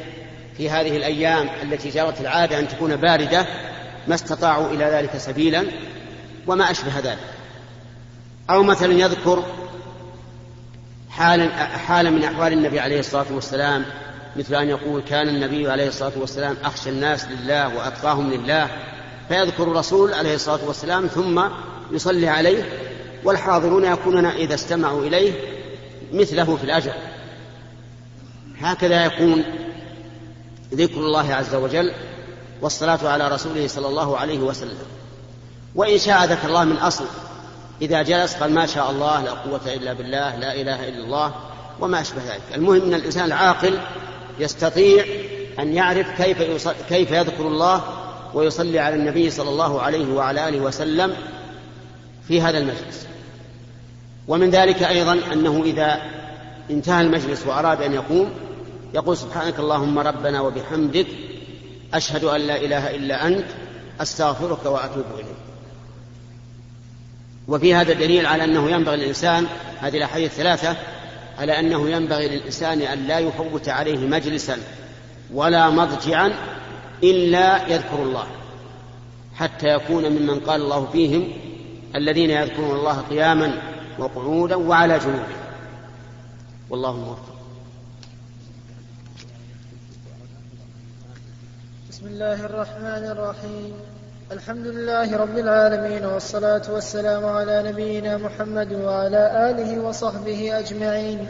[0.57, 3.45] في هذه الأيام التي جرت العادة أن تكون باردة
[4.07, 5.65] ما استطاعوا إلى ذلك سبيلا
[6.47, 7.19] وما أشبه ذلك.
[8.49, 9.43] أو مثلا يذكر
[11.09, 13.85] حالا حالا من أحوال النبي عليه الصلاة والسلام
[14.35, 18.69] مثل أن يقول كان النبي عليه الصلاة والسلام أخشى الناس لله وأتقاهم لله
[19.29, 21.43] فيذكر الرسول عليه الصلاة والسلام ثم
[21.91, 22.69] يصلي عليه
[23.23, 25.33] والحاضرون يكونون إذا استمعوا إليه
[26.13, 26.93] مثله في الأجر.
[28.59, 29.43] هكذا يكون
[30.73, 31.91] ذكر الله عز وجل
[32.61, 34.77] والصلاة على رسوله صلى الله عليه وسلم.
[35.75, 37.05] وإن شاء ذكر الله من أصل
[37.81, 41.33] إذا جلس قال ما شاء الله لا قوة إلا بالله لا إله إلا الله
[41.79, 42.41] وما أشبه ذلك.
[42.55, 43.79] المهم أن الإنسان العاقل
[44.39, 45.05] يستطيع
[45.59, 48.02] أن يعرف كيف كيف يذكر الله
[48.33, 51.13] ويصلي على النبي صلى الله عليه وعلى آله وسلم
[52.27, 53.07] في هذا المجلس.
[54.27, 56.01] ومن ذلك أيضا أنه إذا
[56.69, 58.31] انتهى المجلس وأراد أن يقوم
[58.93, 61.07] يقول سبحانك اللهم ربنا وبحمدك
[61.93, 63.45] أشهد أن لا إله إلا أنت
[64.01, 65.43] أستغفرك وأتوب إليك.
[67.47, 69.47] وفي هذا دليل على أنه ينبغي للإنسان
[69.81, 70.75] هذه الأحاديث الثلاثة
[71.39, 74.57] على أنه ينبغي للإنسان أن لا يفوت عليه مجلسا
[75.33, 76.33] ولا مضجعا
[77.03, 78.27] إلا يذكر الله
[79.35, 81.31] حتى يكون ممن قال الله فيهم
[81.95, 83.51] الذين يذكرون الله قياما
[83.99, 85.43] وقعودا وعلى جنوبهم.
[86.69, 87.33] والله الموفق
[91.89, 93.73] بسم الله الرحمن الرحيم.
[94.31, 101.29] الحمد لله رب العالمين والصلاة والسلام على نبينا محمد وعلى آله وصحبه أجمعين.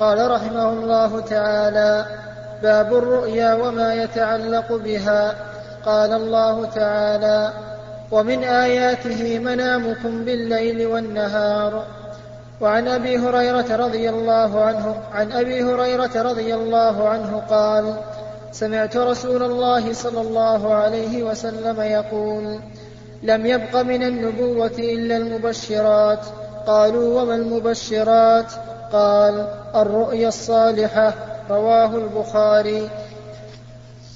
[0.00, 2.06] قال رحمه الله تعالى
[2.62, 5.34] باب الرؤيا وما يتعلق بها.
[5.86, 7.52] قال الله تعالى
[8.10, 11.84] ومن آياته منامكم بالليل والنهار.
[12.60, 17.94] وعن أبي هريرة رضي الله عنه عن أبي هريرة رضي الله عنه قال
[18.52, 22.58] سمعت رسول الله صلى الله عليه وسلم يقول
[23.22, 26.18] لم يبق من النبوة إلا المبشرات.
[26.66, 28.52] قالوا وما المبشرات؟
[28.92, 31.14] قال الرؤيا الصالحة.
[31.50, 32.90] رواه البخاري.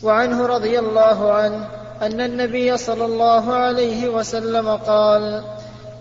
[0.03, 1.69] وعنه رضي الله عنه
[2.03, 5.43] أن النبي صلى الله عليه وسلم قال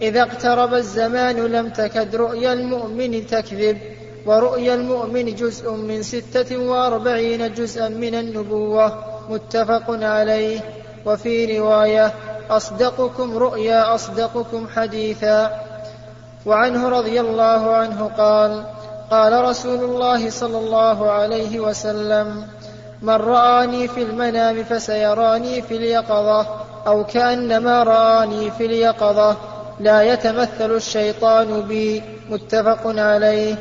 [0.01, 3.77] إذا اقترب الزمان لم تكد رؤيا المؤمن تكذب
[4.25, 9.03] ورؤيا المؤمن جزء من ستة وأربعين جزءا من النبوة.
[9.29, 10.59] متفق عليه.
[11.05, 12.13] وفي رواية
[12.49, 15.51] أصدقكم رؤيا أصدقكم حديثا.
[16.45, 18.63] وعنه رضي الله عنه قال
[19.11, 22.47] قال رسول الله صلى الله عليه وسلم
[23.01, 26.47] من رآني في المنام فسيراني في اليقظة
[26.87, 29.37] أو كأنما رآني في اليقظة
[29.79, 32.03] لا يتمثل الشيطان بي.
[32.29, 33.55] متفق عليه.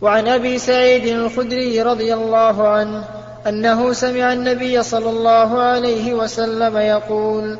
[0.00, 3.04] وعن أبي سعيد الخدري رضي الله عنه
[3.46, 7.58] أنه سمع النبي صلى الله عليه وسلم يقول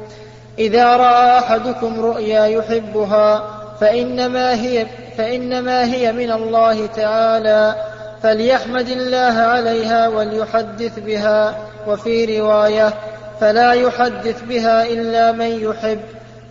[0.58, 3.44] إذا رأى أحدكم رؤيا يحبها
[3.80, 4.86] فإنما هي
[5.18, 7.74] فإنما هي من الله تعالى
[8.22, 11.54] فليحمد الله عليها وليحدث بها
[11.86, 12.94] وفي رواية
[13.40, 16.00] فلا يحدث بها إلا من يحب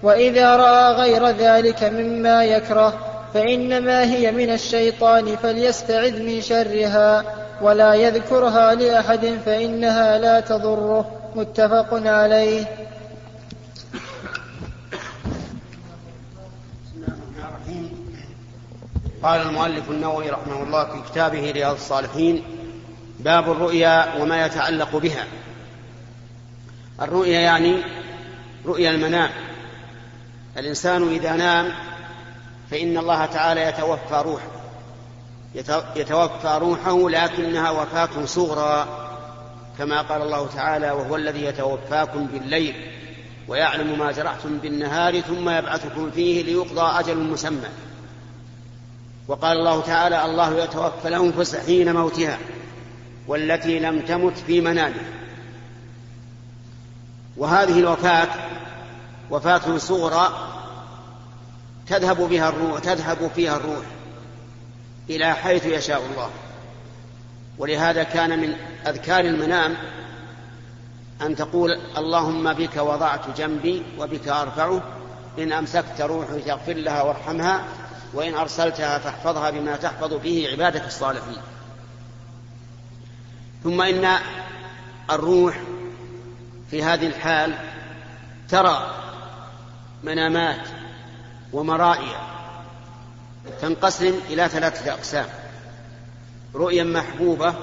[0.03, 2.93] وإذا رأى غير ذلك مما يكره
[3.33, 7.23] فإنما هي من الشيطان فليستعذ من شرها
[7.61, 11.05] ولا يذكرها لأحد فإنها لا تضره
[11.35, 12.65] متفق عليه.
[19.23, 22.43] قال المؤلف النووي رحمه الله في كتابه رياض الصالحين
[23.19, 25.25] باب الرؤيا وما يتعلق بها.
[27.01, 27.75] الرؤيا يعني
[28.65, 29.29] رؤيا المنام.
[30.57, 31.71] الإنسان إذا نام
[32.71, 34.51] فإن الله تعالى يتوفى روحه.
[35.95, 38.87] يتوفى روحه لكنها وفاة صغرى
[39.77, 42.75] كما قال الله تعالى وهو الذي يتوفاكم بالليل
[43.47, 47.69] ويعلم ما جرحتم بالنهار ثم يبعثكم فيه ليقضى أجل مسمى.
[49.31, 52.37] وقال الله تعالى الله يتوفى الأنفس حين موتها
[53.27, 55.11] والتي لم تمت في منامها.
[57.37, 58.27] وهذه الوفاة
[59.29, 60.51] وفاة صغرى
[61.87, 63.85] تذهب بها الروح تذهب فيها الروح
[65.09, 66.29] إلى حيث يشاء الله.
[67.57, 68.55] ولهذا كان من
[68.87, 69.77] أذكار المنام
[71.21, 74.81] أن تقول اللهم بك وضعت جنبي وبك أرفعه
[75.39, 77.63] إن أمسكت روحي فاغفر لها وارحمها
[78.13, 81.41] وإن أرسلتها فاحفظها بما تحفظ به عبادك الصالحين.
[83.63, 84.17] ثم إن
[85.11, 85.59] الروح
[86.71, 87.55] في هذه الحال
[88.49, 88.95] ترى
[90.03, 90.67] منامات
[91.53, 92.15] ومرائي
[93.61, 95.25] تنقسم إلى ثلاثة أقسام.
[96.55, 97.53] رؤيا محبوبة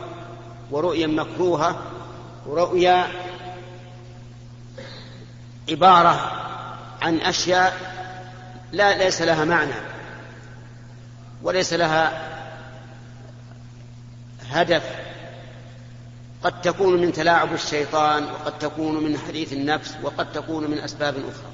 [0.70, 1.82] ورؤيا مكروهة
[2.46, 3.08] ورؤيا
[5.70, 6.32] عبارة
[7.02, 7.76] عن أشياء
[8.72, 9.97] لا ليس لها معنى.
[11.42, 12.28] وليس لها
[14.50, 14.82] هدف.
[16.42, 21.52] قد تكون من تلاعب الشيطان وقد تكون من حديث النفس وقد تكون من أسباب أخرى.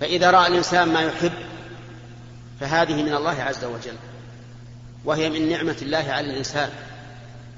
[0.00, 1.32] فإذا رأى الإنسان ما يحب
[2.60, 3.96] فهذه من الله عز وجل.
[5.04, 6.70] وهي من نعمة الله على الإنسان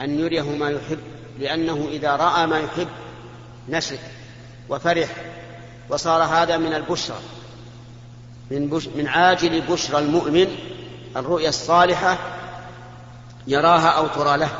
[0.01, 0.99] أن يريه ما يحب
[1.39, 2.89] لأنه إذا رأى ما يحب
[3.69, 3.99] نشد
[4.69, 5.09] وفرح
[5.89, 7.21] وصار هذا من البشرى.
[8.51, 10.57] من, بش من عاجل بشرى المؤمن
[11.17, 12.19] الرؤيا الصالحة
[13.47, 14.51] يراها أو ترى له.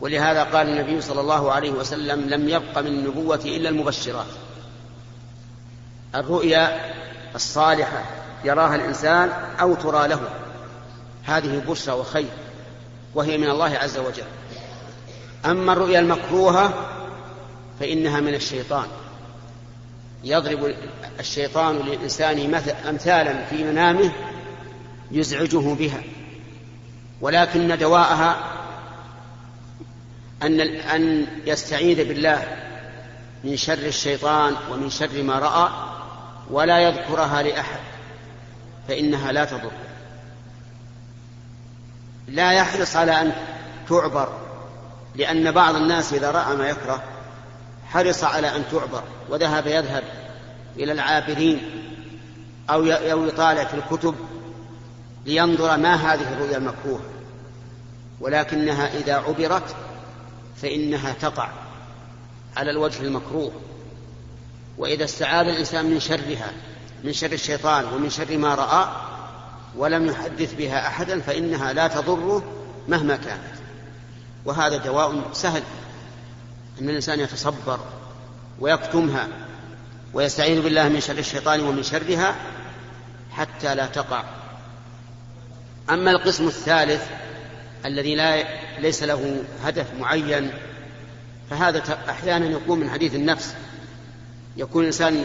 [0.00, 4.26] ولهذا قال النبي صلى الله عليه وسلم لم يبق من النبوة إلا المبشرات.
[6.14, 6.92] الرؤيا
[7.34, 8.04] الصالحة
[8.44, 9.30] يراها الإنسان
[9.60, 10.20] أو ترى له.
[11.24, 12.30] هذه بشرى وخير
[13.14, 14.24] وهي من الله عز وجل.
[15.44, 16.74] أما الرؤيا المكروهة
[17.80, 18.86] فإنها من الشيطان.
[20.24, 20.74] يضرب
[21.20, 22.54] الشيطان للإنسان
[22.88, 24.12] أمثالا في منامه
[25.10, 26.02] يزعجه بها.
[27.20, 28.36] ولكن دواءها
[30.42, 32.46] أن أن يستعيذ بالله
[33.44, 35.70] من شر الشيطان ومن شر ما رأى
[36.50, 37.80] ولا يذكرها لأحد
[38.88, 39.72] فإنها لا تضر.
[42.28, 43.32] لا يحرص على أن
[43.88, 44.28] تعبر
[45.14, 47.02] لأن بعض الناس إذا رأى ما يكره
[47.92, 50.02] حرص على أن تعبر وذهب يذهب
[50.76, 51.60] إلى العابرين
[52.70, 54.14] أو أو يطالع في الكتب
[55.26, 57.02] لينظر ما هذه الرؤيا المكروهة
[58.20, 59.76] ولكنها إذا عبرت
[60.62, 61.48] فإنها تقع
[62.56, 63.52] على الوجه المكروه.
[64.78, 66.52] وإذا استعاذ الإنسان من شرها
[67.04, 68.88] من شر الشيطان ومن شر ما رأى
[69.76, 72.42] ولم يحدث بها أحدا فإنها لا تضره
[72.88, 73.58] مهما كانت.
[74.44, 75.62] وهذا دواء سهل
[76.80, 77.80] أن الإنسان يتصبر
[78.60, 79.28] ويكتمها
[80.14, 82.34] ويستعيذ بالله من شر الشيطان ومن شرها
[83.30, 84.24] حتى لا تقع.
[85.90, 87.02] أما القسم الثالث
[87.84, 88.44] الذي لا
[88.80, 90.50] ليس له هدف معين
[91.50, 93.54] فهذا أحيانا يكون من حديث النفس.
[94.56, 95.24] يكون الإنسان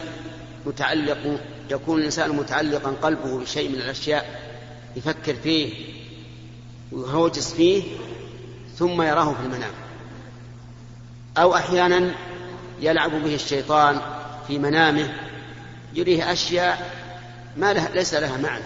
[0.65, 4.41] متعلق يكون الإنسان متعلقا قلبه بشيء من الأشياء
[4.95, 5.73] يفكر فيه
[6.91, 7.83] ويهوجس فيه
[8.77, 9.73] ثم يراه في المنام.
[11.38, 12.11] أو أحيانا
[12.81, 14.01] يلعب به الشيطان
[14.47, 15.13] في منامه
[15.93, 16.91] يريه أشياء
[17.57, 18.63] ما لها ليس لها معنى.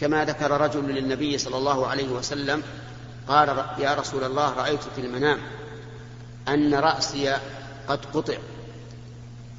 [0.00, 2.62] كما ذكر رجل للنبي صلى الله عليه وسلم
[3.28, 5.38] قال يا رسول الله رأيت في المنام
[6.48, 7.36] أن رأسي
[7.88, 8.36] قد قطع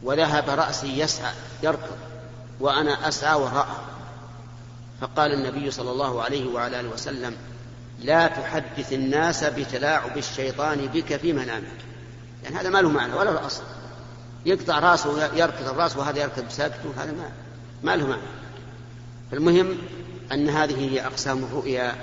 [0.04, 1.34] وذهب رأسي يسعى
[1.64, 1.98] يركض
[2.60, 3.84] وأنا أسعى وراءه.
[5.02, 7.36] فقال النبي صلى الله عليه وعلى آله وسلم
[8.00, 11.78] لا تحدث الناس بتلاعب الشيطان بك في منامك.
[12.44, 13.64] يعني هذا ما له معنى ولا له أصل.
[14.48, 17.32] يقطع راسه يركض الراس وهذا يركض بساكته هذا ما
[17.84, 18.22] ما له معنى.
[19.32, 19.78] فالمهم
[20.32, 21.96] أن هذه هي أقسام الرؤيا.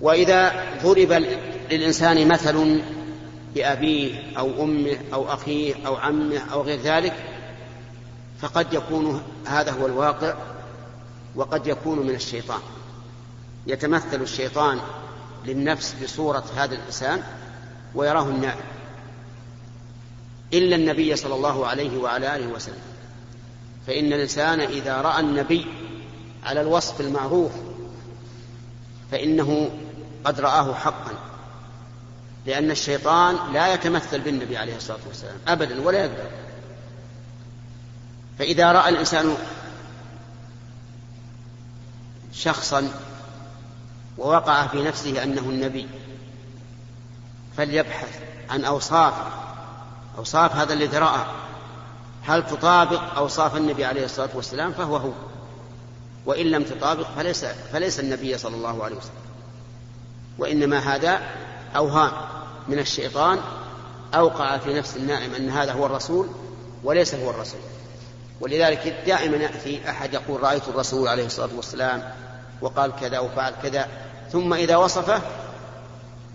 [0.00, 1.12] وإذا ضرب
[1.70, 2.82] للإنسان مثل
[3.54, 7.14] بأبيه أو أمه أو أخيه أو عمه أو غير ذلك
[8.40, 10.34] فقد يكون هذا هو الواقع
[11.36, 12.60] وقد يكون من الشيطان.
[13.66, 14.80] يتمثل الشيطان
[15.46, 17.22] للنفس بصورة هذا الإنسان
[17.94, 18.64] ويراه النائم.
[20.54, 22.82] إلا النبي صلى الله عليه وعلى آله وسلم.
[23.86, 25.66] فإن الإنسان إذا رأى النبي
[26.44, 27.52] على الوصف المعروف
[29.10, 29.70] فإنه
[30.24, 31.12] قد رآه حقا
[32.46, 36.30] لأن الشيطان لا يتمثل بالنبي عليه الصلاة والسلام أبدا ولا يقدر.
[38.38, 39.36] فإذا رأى الإنسان
[42.32, 42.90] شخصا
[44.18, 45.86] ووقع في نفسه أنه النبي
[47.56, 48.18] فليبحث
[48.50, 49.43] عن أوصافه
[50.18, 51.26] أوصاف هذا الذي رأى
[52.22, 55.10] هل تطابق أوصاف النبي عليه الصلاة والسلام؟ فهو هو.
[56.26, 59.24] وإن لم تطابق فليس, فليس النبي صلى الله عليه وسلم.
[60.38, 61.20] وإنما هذا
[61.76, 62.12] أوهام
[62.68, 63.38] من الشيطان
[64.14, 66.28] أوقع في نفس النائم أن هذا هو الرسول
[66.84, 67.60] وليس هو الرسول.
[68.40, 72.12] ولذلك دائما يأتي أحد يقول رأيت الرسول عليه الصلاة والسلام
[72.60, 73.88] وقال كذا وفعل كذا.
[74.32, 75.20] ثم إذا وصفه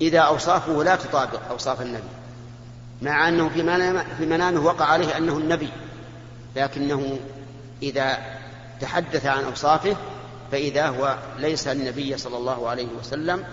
[0.01, 2.18] إذا أوصافه لا تطابق أوصاف النبي.
[3.01, 3.49] مع أنه
[4.17, 5.69] في منامه, وقع عليه أنه النبي
[6.55, 7.19] لكنه
[7.83, 8.17] إذا
[8.81, 9.95] تحدث عن أوصافه
[10.51, 13.43] فإذا هو ليس النبي صلى الله عليه وسلم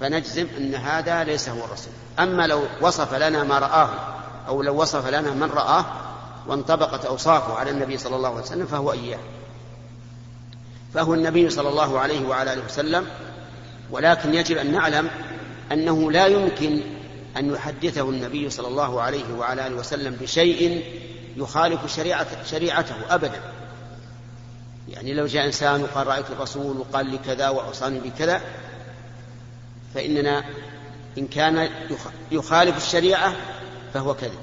[0.00, 1.92] فنجزم أن هذا ليس هو الرسول.
[2.18, 3.90] أما لو وصف لنا ما رآه
[4.48, 5.84] أو لو وصف لنا من رآه
[6.46, 9.18] وانطبقت أوصافه على النبي صلى الله عليه وسلم فهو إياه.
[10.94, 13.06] فهو النبي صلى الله عليه وعلى آله وسلم
[13.90, 15.10] ولكن يجب أن نعلم
[15.72, 16.80] أنه لا يمكن
[17.38, 20.84] أن يحدثه النبي صلى الله عليه وعلى آله وسلم بشيء
[21.36, 23.40] يخالف شريعة شريعته أبدا.
[24.88, 28.40] يعني لو جاء إنسان وقال رأيت الرسول وقال لي كذا وأوصاني بكذا
[29.94, 30.44] فإننا
[31.18, 31.70] إن كان
[32.32, 33.36] يخالف الشريعة
[33.94, 34.38] فهو كذب.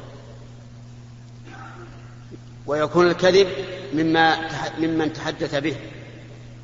[2.68, 3.48] ويكون الكذب
[3.94, 5.76] مما ممن تحدث به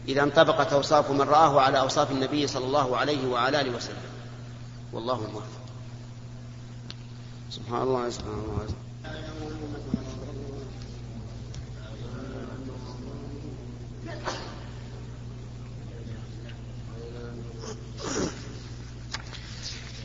[0.07, 3.95] إذا انطبقت أوصاف من رآه على أوصاف النبي صلى الله عليه وعلى آله وسلم.
[4.93, 5.60] والله الموفق
[7.51, 8.65] سبحان الله سبحان الله.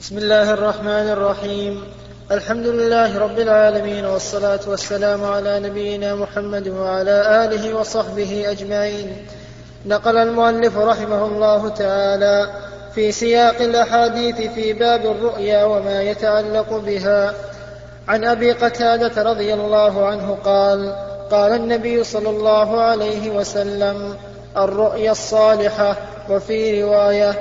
[0.00, 1.84] بسم الله الرحمن الرحيم.
[2.30, 9.26] الحمد لله رب العالمين والصلاة والسلام على نبينا محمد وعلى آله وصحبه أجمعين.
[9.86, 12.65] نقل المؤلف رحمه الله تعالى
[12.96, 17.34] في سياق الأحاديث في باب الرؤيا وما يتعلق بها.
[18.08, 20.94] عن أبي قتادة رضي الله عنه قال
[21.30, 24.16] قال النبي صلى الله عليه وسلم
[24.56, 25.96] الرؤيا الصالحة
[26.30, 27.34] وفي رواية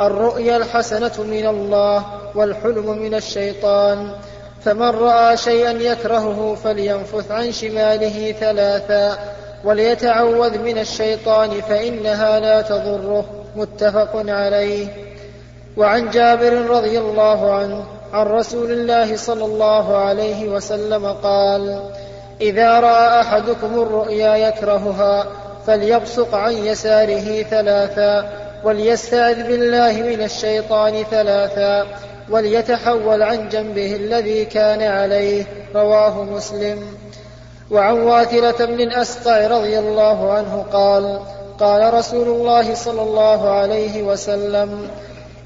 [0.00, 2.04] الرؤيا الحسنة من الله
[2.34, 4.12] والحلم من الشيطان
[4.64, 9.18] فمن رأى شيئا يكرهه فلينفث عن شماله ثلاثا
[9.64, 13.39] وليتعوذ من الشيطان فإنها لا تضره.
[13.56, 14.88] متفق عليه.
[15.76, 21.82] وعن جابر رضي الله عنه عن رسول الله صلى الله عليه وسلم قال
[22.40, 25.26] إذا رأى أحدكم الرؤيا يكرهها
[25.66, 28.30] فليبصق عن يساره ثلاثا
[28.64, 31.86] وليستعذ بالله من الشيطان ثلاثا
[32.30, 35.44] وليتحول عن جنبه الذي كان عليه.
[35.74, 36.82] رواه مسلم.
[37.70, 41.20] وعن واثرة بن الأسقع رضي الله عنه قال
[41.60, 44.90] قال رسول الله صلى الله عليه وسلم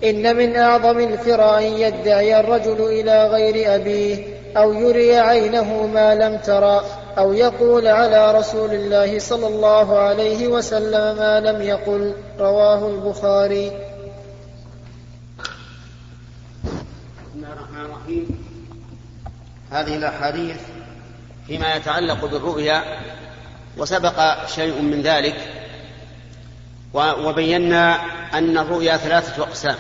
[0.05, 6.37] إن من أعظم الفرى أن يدعي الرجل إلى غير أبيه أو يري عينه ما لم
[6.37, 6.85] ترى
[7.19, 13.71] أو يقول على رسول الله صلى الله عليه وسلم ما لم يقل رواه البخاري.
[17.25, 18.45] بسم الله الرحمن الرحيم.
[19.71, 20.57] هذه الأحاديث
[21.47, 22.83] فيما يتعلق بالرؤيا
[23.79, 25.54] وسبق شيء من ذلك
[26.95, 28.01] وبينا
[28.35, 29.77] أن الرؤيا ثلاثة أقسام.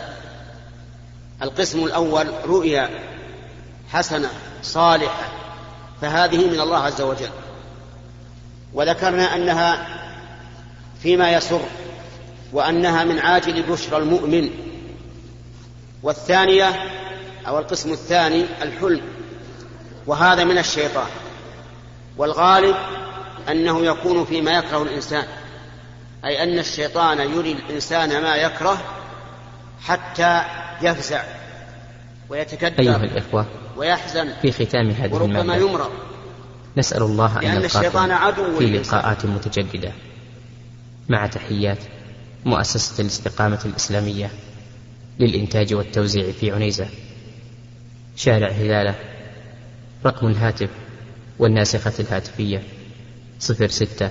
[1.43, 2.91] القسم الأول رؤيا
[3.93, 4.31] حسنة
[4.62, 5.29] صالحة
[6.01, 7.31] فهذه من الله عز وجل.
[8.75, 9.87] وذكرنا أنها
[11.03, 11.61] فيما يسر
[12.53, 14.51] وأنها من عاجل بشرى المؤمن.
[16.03, 16.73] والثانية
[17.47, 19.03] أو القسم الثاني الحلم
[20.07, 21.09] وهذا من الشيطان.
[22.17, 22.77] والغالب
[23.49, 25.25] أنه يكون فيما يكره الإنسان.
[26.25, 28.83] أي أن الشيطان يري الإنسان ما يكره
[29.81, 30.43] حتى
[30.83, 31.22] يفزع
[32.29, 33.47] ويتكدر أيها الإخوة
[33.77, 35.91] ويحزن في ختام هذه وربما يمرض
[36.77, 38.66] نسأل الله أن الشيطان نلقاكم عدو في.
[38.66, 39.93] لقاءات متجددة
[41.09, 41.79] مع تحيات
[42.45, 44.31] مؤسسة الاستقامة الإسلامية
[45.20, 46.89] للإنتاج والتوزيع في عنيزة
[48.16, 48.95] شارع هلالة
[50.07, 50.68] رقم الهاتف
[51.39, 52.62] والناسخة الهاتفية
[53.39, 54.11] صفر ستة